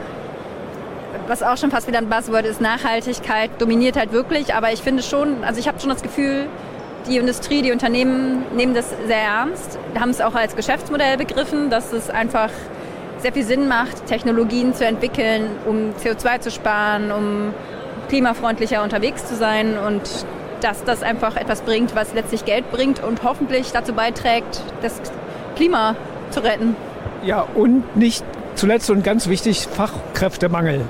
was 1.27 1.41
auch 1.41 1.57
schon 1.57 1.71
fast 1.71 1.87
wieder 1.87 1.97
ein 1.97 2.09
Buzzword 2.09 2.45
ist, 2.45 2.61
Nachhaltigkeit, 2.61 3.49
dominiert 3.59 3.97
halt 3.97 4.11
wirklich. 4.11 4.53
Aber 4.53 4.71
ich 4.71 4.81
finde 4.81 5.01
schon, 5.01 5.43
also 5.43 5.59
ich 5.59 5.67
habe 5.67 5.79
schon 5.79 5.89
das 5.89 6.03
Gefühl, 6.03 6.47
die 7.07 7.17
Industrie, 7.17 7.61
die 7.61 7.71
Unternehmen 7.71 8.43
nehmen 8.55 8.75
das 8.75 8.89
sehr 9.07 9.17
ernst, 9.17 9.79
haben 9.99 10.11
es 10.11 10.21
auch 10.21 10.35
als 10.35 10.55
Geschäftsmodell 10.55 11.17
begriffen, 11.17 11.69
dass 11.69 11.93
es 11.93 12.09
einfach 12.09 12.51
sehr 13.21 13.33
viel 13.33 13.43
Sinn 13.43 13.67
macht, 13.67 14.05
Technologien 14.07 14.73
zu 14.73 14.85
entwickeln, 14.85 15.47
um 15.65 15.93
CO2 16.03 16.39
zu 16.39 16.51
sparen, 16.51 17.11
um 17.11 17.53
klimafreundlicher 18.09 18.83
unterwegs 18.83 19.25
zu 19.27 19.35
sein 19.35 19.77
und 19.77 20.01
dass 20.61 20.83
das 20.83 21.01
einfach 21.01 21.37
etwas 21.37 21.61
bringt, 21.61 21.95
was 21.95 22.13
letztlich 22.13 22.45
Geld 22.45 22.71
bringt 22.71 23.03
und 23.03 23.23
hoffentlich 23.23 23.71
dazu 23.71 23.93
beiträgt, 23.93 24.61
das 24.81 24.99
Klima 25.55 25.95
zu 26.29 26.43
retten. 26.43 26.75
Ja, 27.23 27.45
und 27.55 27.95
nicht 27.95 28.23
zuletzt 28.55 28.89
und 28.89 29.03
ganz 29.03 29.27
wichtig, 29.27 29.67
Fachkräftemangel. 29.67 30.81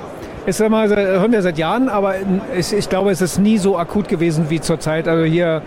Ist 0.46 0.60
immer, 0.60 0.88
hören 0.88 1.32
wir 1.32 1.42
seit 1.42 1.58
Jahren, 1.58 1.88
aber 1.88 2.16
ich 2.58 2.90
glaube, 2.90 3.12
es 3.12 3.22
ist 3.22 3.38
nie 3.38 3.60
so 3.60 3.78
akut 3.78 4.08
gewesen 4.08 4.50
wie 4.50 4.60
zurzeit. 4.60 5.08
Also 5.08 5.24
hier 5.24 5.62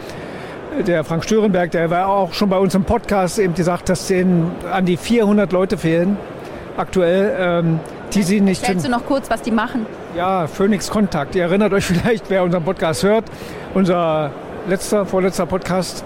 der 0.87 1.05
Frank 1.05 1.22
Störenberg, 1.24 1.70
der 1.70 1.90
war 1.90 2.09
auch 2.09 2.33
schon 2.33 2.48
bei 2.48 2.59
uns 2.59 2.74
im 2.74 2.85
Podcast 2.85 3.38
eben 3.38 3.55
gesagt, 3.55 3.88
dass 3.88 4.09
denen 4.09 4.50
an 4.70 4.85
die 4.85 4.96
400 4.96 5.53
Leute 5.53 5.79
fehlen 5.79 6.16
aktuell, 6.77 7.35
ähm, 7.39 7.81
die 8.13 8.23
sie 8.23 8.41
nicht. 8.41 8.63
Stellst 8.63 8.87
du 8.87 8.91
noch 8.91 9.07
kurz, 9.07 9.31
was 9.31 9.43
die 9.43 9.51
machen? 9.51 9.87
Ja, 10.17 10.47
Phoenix 10.47 10.91
Kontakt. 10.91 11.35
Ihr 11.35 11.43
erinnert 11.43 11.73
euch 11.73 11.85
vielleicht, 11.85 12.31
wer 12.31 12.45
unseren 12.45 12.65
Podcast 12.65 13.03
hört. 13.03 13.25
Unser 13.75 14.31
letzter, 14.69 15.07
vorletzter 15.07 15.47
Podcast. 15.47 16.05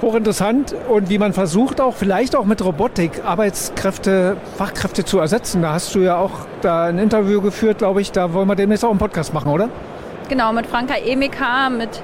Hochinteressant 0.00 0.76
und 0.88 1.10
wie 1.10 1.18
man 1.18 1.32
versucht 1.32 1.80
auch 1.80 1.94
vielleicht 1.94 2.36
auch 2.36 2.44
mit 2.44 2.64
Robotik 2.64 3.24
Arbeitskräfte, 3.24 4.36
Fachkräfte 4.56 5.04
zu 5.04 5.18
ersetzen. 5.18 5.60
Da 5.60 5.72
hast 5.72 5.92
du 5.92 5.98
ja 5.98 6.16
auch 6.16 6.30
da 6.62 6.84
ein 6.84 6.98
Interview 7.00 7.40
geführt, 7.40 7.78
glaube 7.78 8.00
ich. 8.00 8.12
Da 8.12 8.32
wollen 8.32 8.46
wir 8.46 8.54
demnächst 8.54 8.84
auch 8.84 8.90
einen 8.90 9.00
Podcast 9.00 9.34
machen, 9.34 9.50
oder? 9.50 9.68
Genau, 10.28 10.52
mit 10.52 10.66
Franka 10.66 10.94
Emeka, 10.94 11.68
mit 11.68 12.00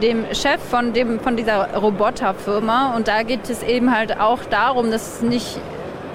dem 0.00 0.24
Chef 0.32 0.60
von, 0.70 0.94
dem, 0.94 1.20
von 1.20 1.36
dieser 1.36 1.74
Roboterfirma. 1.74 2.94
Und 2.96 3.08
da 3.08 3.22
geht 3.24 3.50
es 3.50 3.62
eben 3.62 3.94
halt 3.94 4.18
auch 4.18 4.40
darum, 4.48 4.90
dass 4.90 5.20
nicht 5.20 5.60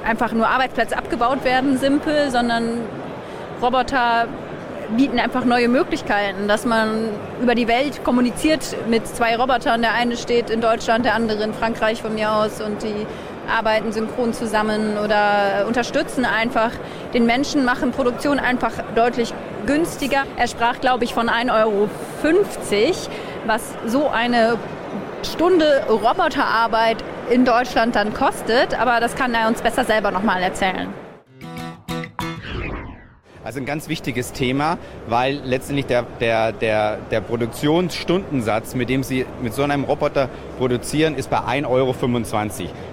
einfach 0.09 0.33
nur 0.33 0.47
Arbeitsplätze 0.47 0.97
abgebaut 0.97 1.43
werden, 1.43 1.77
simpel, 1.77 2.31
sondern 2.31 2.79
Roboter 3.61 4.27
bieten 4.97 5.19
einfach 5.19 5.45
neue 5.45 5.67
Möglichkeiten, 5.67 6.47
dass 6.47 6.65
man 6.65 7.09
über 7.41 7.53
die 7.53 7.67
Welt 7.67 8.03
kommuniziert 8.03 8.75
mit 8.87 9.07
zwei 9.07 9.35
Robotern. 9.35 9.81
Der 9.83 9.93
eine 9.93 10.17
steht 10.17 10.49
in 10.49 10.61
Deutschland, 10.61 11.05
der 11.05 11.13
andere 11.13 11.43
in 11.43 11.53
Frankreich 11.53 12.01
von 12.01 12.15
mir 12.15 12.31
aus 12.31 12.59
und 12.59 12.81
die 12.81 13.05
arbeiten 13.47 13.91
synchron 13.91 14.33
zusammen 14.33 14.97
oder 14.97 15.65
unterstützen 15.67 16.25
einfach 16.25 16.71
den 17.13 17.27
Menschen, 17.27 17.65
machen 17.65 17.91
Produktion 17.91 18.39
einfach 18.39 18.71
deutlich 18.95 19.31
günstiger. 19.67 20.23
Er 20.37 20.47
sprach, 20.47 20.79
glaube 20.81 21.03
ich, 21.03 21.13
von 21.13 21.29
1,50 21.29 21.61
Euro, 21.61 21.87
was 23.45 23.61
so 23.85 24.07
eine 24.09 24.57
Stunde 25.23 25.83
Roboterarbeit 25.87 26.97
in 27.29 27.45
Deutschland 27.45 27.95
dann 27.95 28.13
kostet. 28.13 28.79
Aber 28.79 28.99
das 28.99 29.15
kann 29.15 29.33
er 29.33 29.47
uns 29.47 29.61
besser 29.61 29.85
selber 29.85 30.11
nochmal 30.11 30.41
erzählen. 30.41 30.93
Also 33.49 33.61
ein 33.61 33.65
ganz 33.65 33.89
wichtiges 33.89 34.31
Thema, 34.31 34.77
weil 35.07 35.41
letztendlich 35.43 35.87
der, 35.87 36.05
der, 36.19 36.51
der, 36.51 36.97
der 37.09 37.19
Produktionsstundensatz, 37.19 38.75
mit 38.75 38.89
dem 38.89 39.01
Sie 39.01 39.25
mit 39.41 39.55
so 39.55 39.63
einem 39.63 39.85
Roboter 39.85 40.29
produzieren, 40.59 41.15
ist 41.15 41.31
bei 41.31 41.39
1,25 41.39 41.65
Euro. 41.67 41.95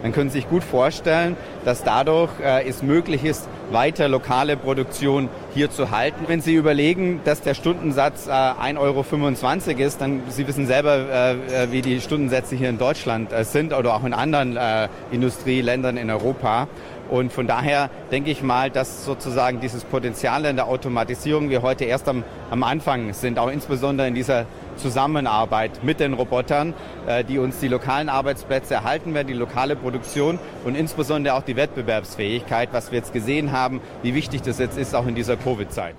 Dann 0.03 0.13
können 0.13 0.31
Sie 0.31 0.39
sich 0.39 0.49
gut 0.49 0.65
vorstellen, 0.65 1.37
dass 1.67 1.85
dadurch 1.85 2.31
äh, 2.41 2.67
es 2.67 2.83
möglich 2.83 3.23
ist, 3.23 3.47
weiter 3.71 4.09
lokale 4.09 4.57
Produktion 4.57 5.29
hier 5.53 5.71
zu 5.71 5.91
halten. 5.91 6.25
Wenn 6.27 6.41
Sie 6.41 6.55
überlegen, 6.55 7.21
dass 7.25 7.43
der 7.43 7.53
Stundensatz 7.53 8.27
äh, 8.27 8.31
1,25 8.31 8.79
Euro 8.79 9.87
ist, 9.87 10.01
dann 10.01 10.23
Sie 10.31 10.47
wissen 10.49 10.67
selber, 10.67 10.97
äh, 10.97 11.33
äh, 11.65 11.71
wie 11.71 11.83
die 11.83 12.01
Stundensätze 12.01 12.57
hier 12.57 12.71
in 12.71 12.79
Deutschland 12.79 13.33
äh, 13.33 13.45
sind 13.45 13.75
oder 13.75 13.95
auch 13.95 14.05
in 14.05 14.15
anderen 14.15 14.57
äh, 14.57 14.89
Industrieländern 15.11 15.99
in 15.99 16.11
Europa. 16.11 16.69
Und 17.11 17.33
von 17.33 17.47
daher 17.47 17.91
denke 18.11 18.31
ich 18.31 18.43
mal, 18.43 18.71
dass 18.71 19.05
sozusagen 19.05 19.61
dieses 19.61 19.85
Potenzial 19.85 20.45
in 20.45 20.57
der 20.57 20.67
Automatisierung 20.67 21.51
wir 21.51 21.63
heute 21.63 21.85
erst 21.85 22.09
am, 22.09 22.25
am 22.51 22.63
Anfang 22.63 23.13
sind, 23.13 23.39
auch 23.39 23.51
insbesondere 23.51 24.09
in 24.09 24.15
dieser 24.15 24.47
Zusammenarbeit 24.77 25.83
mit 25.83 26.01
den 26.01 26.13
Robotern, 26.15 26.75
äh, 27.07 27.25
die 27.25 27.39
uns 27.39 27.59
die 27.61 27.69
lokalen 27.69 28.09
Arbeitsplätze 28.09 28.75
erhalten 28.75 29.15
werden, 29.15 29.29
die 29.29 29.35
lokale 29.35 29.77
Produktion 29.77 30.39
und 30.65 30.75
insbesondere 30.75 31.35
auch 31.35 31.43
die 31.43 31.57
Wettbewerbsfähigkeit, 31.57 32.71
was 32.73 32.91
wir 32.91 32.99
jetzt 32.99 33.13
gesehen 33.13 33.53
haben, 33.53 33.81
wie 34.03 34.15
wichtig 34.15 34.43
das 34.43 34.59
jetzt 34.59 34.79
ist, 34.79 34.95
auch 34.95 35.07
in 35.07 35.15
dieser 35.15 35.37
Covid-Zeit. 35.37 35.97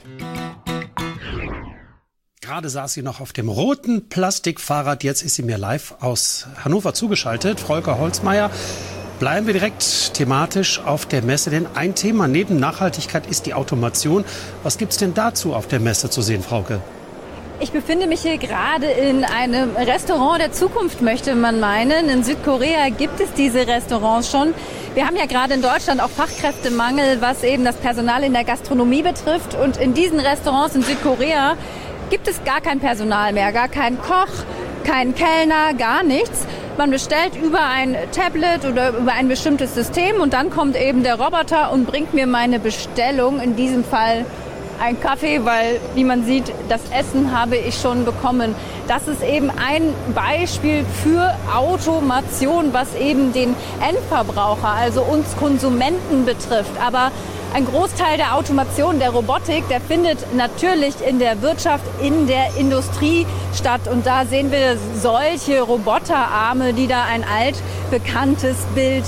Gerade 2.47 2.69
saß 2.69 2.93
sie 2.93 3.01
noch 3.01 3.19
auf 3.19 3.33
dem 3.33 3.49
roten 3.49 4.07
Plastikfahrrad, 4.07 5.03
jetzt 5.03 5.21
ist 5.21 5.35
sie 5.35 5.43
mir 5.43 5.57
live 5.57 5.95
aus 5.99 6.47
Hannover 6.63 6.93
zugeschaltet. 6.93 7.59
Volker 7.59 7.99
Holzmeier, 7.99 8.49
Bleiben 9.19 9.47
wir 9.47 9.53
direkt 9.53 10.13
thematisch 10.13 10.79
auf 10.85 11.07
der 11.07 11.23
Messe, 11.23 11.49
denn 11.49 11.65
ein 11.73 11.95
Thema 11.95 12.27
neben 12.27 12.59
Nachhaltigkeit 12.59 13.25
ist 13.25 13.47
die 13.47 13.55
Automation. 13.55 14.23
Was 14.61 14.77
gibt 14.77 14.91
es 14.91 14.99
denn 14.99 15.15
dazu 15.15 15.55
auf 15.55 15.67
der 15.67 15.79
Messe 15.79 16.11
zu 16.11 16.21
sehen, 16.21 16.43
Frauke? 16.43 16.81
Ich 17.59 17.71
befinde 17.71 18.05
mich 18.05 18.21
hier 18.21 18.37
gerade 18.37 18.85
in 18.85 19.23
einem 19.23 19.75
Restaurant 19.75 20.39
der 20.39 20.51
Zukunft, 20.51 21.01
möchte 21.01 21.33
man 21.33 21.59
meinen. 21.59 22.09
In 22.09 22.23
Südkorea 22.23 22.89
gibt 22.89 23.19
es 23.19 23.33
diese 23.33 23.65
Restaurants 23.65 24.29
schon. 24.29 24.53
Wir 24.93 25.07
haben 25.07 25.15
ja 25.15 25.25
gerade 25.25 25.55
in 25.55 25.63
Deutschland 25.63 25.99
auch 25.99 26.11
Fachkräftemangel, 26.11 27.19
was 27.19 27.41
eben 27.41 27.65
das 27.65 27.77
Personal 27.77 28.23
in 28.23 28.33
der 28.33 28.43
Gastronomie 28.43 29.01
betrifft. 29.01 29.55
Und 29.55 29.77
in 29.77 29.95
diesen 29.95 30.19
Restaurants 30.19 30.75
in 30.75 30.83
Südkorea 30.83 31.57
gibt 32.11 32.27
es 32.27 32.43
gar 32.43 32.61
kein 32.61 32.79
Personal 32.79 33.33
mehr, 33.33 33.51
gar 33.51 33.67
keinen 33.67 33.99
Koch, 33.99 34.29
keinen 34.83 35.15
Kellner, 35.15 35.73
gar 35.75 36.03
nichts. 36.03 36.45
Man 36.77 36.91
bestellt 36.91 37.35
über 37.35 37.59
ein 37.59 37.97
Tablet 38.11 38.63
oder 38.63 38.89
über 38.89 39.11
ein 39.11 39.27
bestimmtes 39.27 39.73
System 39.73 40.21
und 40.21 40.33
dann 40.33 40.51
kommt 40.51 40.79
eben 40.79 41.01
der 41.01 41.19
Roboter 41.19 41.71
und 41.71 41.87
bringt 41.87 42.13
mir 42.13 42.27
meine 42.27 42.59
Bestellung, 42.59 43.41
in 43.41 43.55
diesem 43.55 43.83
Fall 43.83 44.25
ein 44.79 45.01
Kaffee, 45.01 45.43
weil, 45.43 45.79
wie 45.95 46.03
man 46.03 46.23
sieht, 46.23 46.53
das 46.69 46.81
Essen 46.91 47.35
habe 47.35 47.55
ich 47.55 47.81
schon 47.81 48.05
bekommen. 48.05 48.53
Das 48.87 49.07
ist 49.07 49.23
eben 49.23 49.49
ein 49.49 49.91
Beispiel 50.13 50.85
für 51.03 51.35
Automation, 51.51 52.71
was 52.73 52.93
eben 52.93 53.33
den 53.33 53.55
Endverbraucher, 53.81 54.69
also 54.69 55.01
uns 55.01 55.35
Konsumenten 55.37 56.25
betrifft. 56.25 56.79
Aber 56.79 57.11
ein 57.55 57.65
Großteil 57.65 58.17
der 58.17 58.35
Automation, 58.35 58.99
der 58.99 59.09
Robotik, 59.09 59.67
der 59.67 59.81
findet 59.81 60.19
natürlich 60.35 60.93
in 61.03 61.17
der 61.17 61.41
Wirtschaft, 61.41 61.85
in 61.99 62.27
der 62.27 62.55
Industrie 62.55 63.25
statt. 63.57 63.87
Und 63.91 64.05
da 64.05 64.25
sehen 64.25 64.51
wir 64.51 64.77
solche 64.95 65.61
Roboterarme, 65.61 66.73
die 66.73 66.87
da 66.87 67.03
ein 67.03 67.23
altbekanntes 67.23 68.57
Bild 68.75 69.05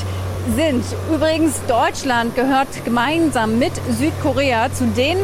sind. 0.55 0.83
Übrigens, 1.13 1.59
Deutschland 1.67 2.35
gehört 2.35 2.67
gemeinsam 2.85 3.59
mit 3.59 3.73
Südkorea 3.89 4.71
zu 4.73 4.87
den 4.87 5.17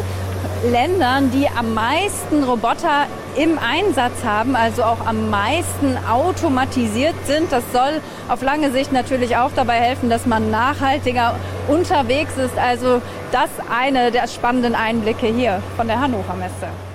Ländern, 0.71 1.31
die 1.31 1.47
am 1.47 1.73
meisten 1.73 2.43
Roboter 2.43 3.07
im 3.35 3.59
Einsatz 3.59 4.23
haben, 4.23 4.55
also 4.55 4.83
auch 4.83 5.05
am 5.05 5.29
meisten 5.29 5.97
automatisiert 6.09 7.15
sind. 7.25 7.51
Das 7.51 7.63
soll 7.73 8.01
auf 8.29 8.41
lange 8.41 8.71
Sicht 8.71 8.91
natürlich 8.91 9.38
auch 9.38 9.51
dabei 9.55 9.75
helfen, 9.75 10.09
dass 10.09 10.25
man 10.25 10.51
nachhaltiger 10.51 11.35
unterwegs 11.67 12.38
ist. 12.38 12.57
Also 12.57 13.01
das 13.31 13.49
eine 13.69 14.11
der 14.11 14.27
spannenden 14.27 14.75
Einblicke 14.75 15.27
hier 15.27 15.61
von 15.75 15.88
der 15.88 15.99
Hannover 15.99 16.35
Messe. 16.35 16.94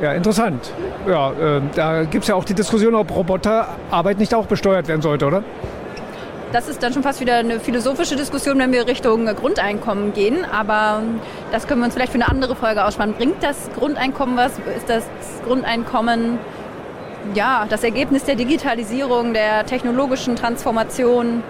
Ja, 0.00 0.12
interessant. 0.12 0.72
Ja, 1.08 1.32
äh, 1.32 1.60
da 1.74 2.04
gibt 2.04 2.22
es 2.22 2.28
ja 2.28 2.34
auch 2.36 2.44
die 2.44 2.54
Diskussion, 2.54 2.94
ob 2.94 3.14
Roboterarbeit 3.14 4.18
nicht 4.18 4.34
auch 4.34 4.46
besteuert 4.46 4.86
werden 4.86 5.02
sollte, 5.02 5.26
oder? 5.26 5.42
Das 6.52 6.66
ist 6.68 6.82
dann 6.82 6.94
schon 6.94 7.02
fast 7.02 7.20
wieder 7.20 7.34
eine 7.34 7.60
philosophische 7.60 8.16
Diskussion, 8.16 8.58
wenn 8.58 8.72
wir 8.72 8.86
Richtung 8.86 9.26
Grundeinkommen 9.26 10.14
gehen. 10.14 10.46
Aber 10.50 11.02
das 11.52 11.66
können 11.66 11.80
wir 11.80 11.86
uns 11.86 11.94
vielleicht 11.94 12.12
für 12.12 12.18
eine 12.18 12.28
andere 12.28 12.56
Folge 12.56 12.84
ausspannen. 12.84 13.14
Bringt 13.16 13.42
das 13.42 13.68
Grundeinkommen 13.78 14.36
was? 14.36 14.52
Ist 14.76 14.88
das 14.88 15.04
Grundeinkommen 15.46 16.38
ja, 17.34 17.66
das 17.68 17.84
Ergebnis 17.84 18.24
der 18.24 18.36
Digitalisierung, 18.36 19.34
der 19.34 19.66
technologischen 19.66 20.36
Transformation? 20.36 21.42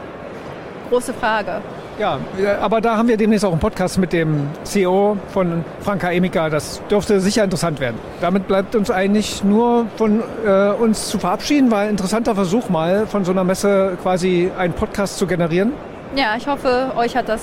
Große 0.89 1.13
Frage. 1.13 1.61
Ja, 1.99 2.21
aber 2.61 2.81
da 2.81 2.97
haben 2.97 3.09
wir 3.09 3.17
demnächst 3.17 3.45
auch 3.45 3.51
einen 3.51 3.61
Podcast 3.61 3.99
mit 3.99 4.13
dem 4.13 4.49
CEO 4.63 5.17
von 5.33 5.65
Franka 5.81 6.13
Emika. 6.13 6.49
Das 6.49 6.81
dürfte 6.89 7.19
sicher 7.19 7.43
interessant 7.43 7.81
werden. 7.81 7.97
Damit 8.21 8.47
bleibt 8.47 8.77
uns 8.77 8.89
eigentlich 8.89 9.43
nur 9.43 9.87
von 9.97 10.23
äh, 10.47 10.71
uns 10.71 11.09
zu 11.09 11.19
verabschieden, 11.19 11.73
weil 11.73 11.91
interessanter 11.91 12.37
Versuch 12.37 12.69
mal 12.69 13.09
von 13.09 13.25
so 13.25 13.33
einer 13.33 13.43
Messe 13.43 13.99
quasi 14.01 14.49
einen 14.57 14.75
Podcast 14.75 15.19
zu 15.19 15.27
generieren. 15.27 15.73
Ja, 16.15 16.37
ich 16.37 16.47
hoffe, 16.47 16.93
euch 16.97 17.17
hat 17.17 17.29
das 17.29 17.43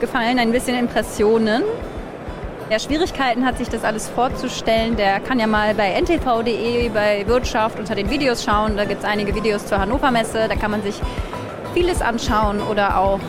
gefallen, 0.00 0.40
ein 0.40 0.50
bisschen 0.50 0.76
Impressionen. 0.76 1.62
Wer 2.68 2.80
Schwierigkeiten 2.80 3.46
hat, 3.46 3.58
sich 3.58 3.68
das 3.68 3.84
alles 3.84 4.08
vorzustellen, 4.08 4.96
der 4.96 5.20
kann 5.20 5.38
ja 5.38 5.46
mal 5.46 5.72
bei 5.74 5.92
ntv.de, 6.00 6.88
bei 6.88 7.24
Wirtschaft 7.28 7.78
unter 7.78 7.94
den 7.94 8.10
Videos 8.10 8.42
schauen. 8.42 8.76
Da 8.76 8.86
gibt 8.86 9.04
es 9.04 9.08
einige 9.08 9.34
Videos 9.36 9.66
zur 9.66 9.78
Hannover 9.78 10.10
Messe. 10.10 10.48
Da 10.48 10.56
kann 10.56 10.72
man 10.72 10.82
sich 10.82 11.00
vieles 11.74 12.02
anschauen 12.02 12.60
oder 12.60 12.98
auch 12.98 13.20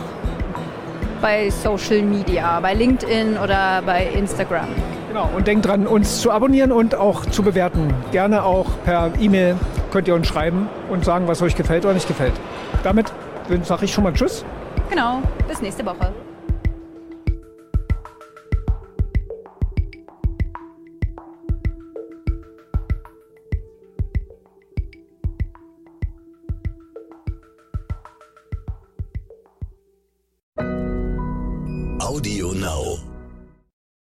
bei 1.26 1.50
Social 1.50 2.02
Media, 2.02 2.60
bei 2.60 2.72
LinkedIn 2.72 3.36
oder 3.36 3.82
bei 3.84 4.06
Instagram. 4.14 4.68
Genau, 5.08 5.28
und 5.34 5.44
denkt 5.48 5.66
dran, 5.66 5.84
uns 5.84 6.20
zu 6.20 6.30
abonnieren 6.30 6.70
und 6.70 6.94
auch 6.94 7.26
zu 7.26 7.42
bewerten. 7.42 7.92
Gerne 8.12 8.44
auch 8.44 8.66
per 8.84 9.10
E-Mail 9.18 9.56
könnt 9.90 10.06
ihr 10.06 10.14
uns 10.14 10.28
schreiben 10.28 10.68
und 10.88 11.04
sagen, 11.04 11.26
was 11.26 11.42
euch 11.42 11.56
gefällt 11.56 11.84
oder 11.84 11.94
nicht 11.94 12.06
gefällt. 12.06 12.34
Damit 12.84 13.12
sage 13.64 13.86
ich 13.86 13.92
schon 13.92 14.04
mal 14.04 14.12
Tschüss. 14.12 14.44
Genau, 14.88 15.20
bis 15.48 15.60
nächste 15.60 15.84
Woche. 15.84 16.12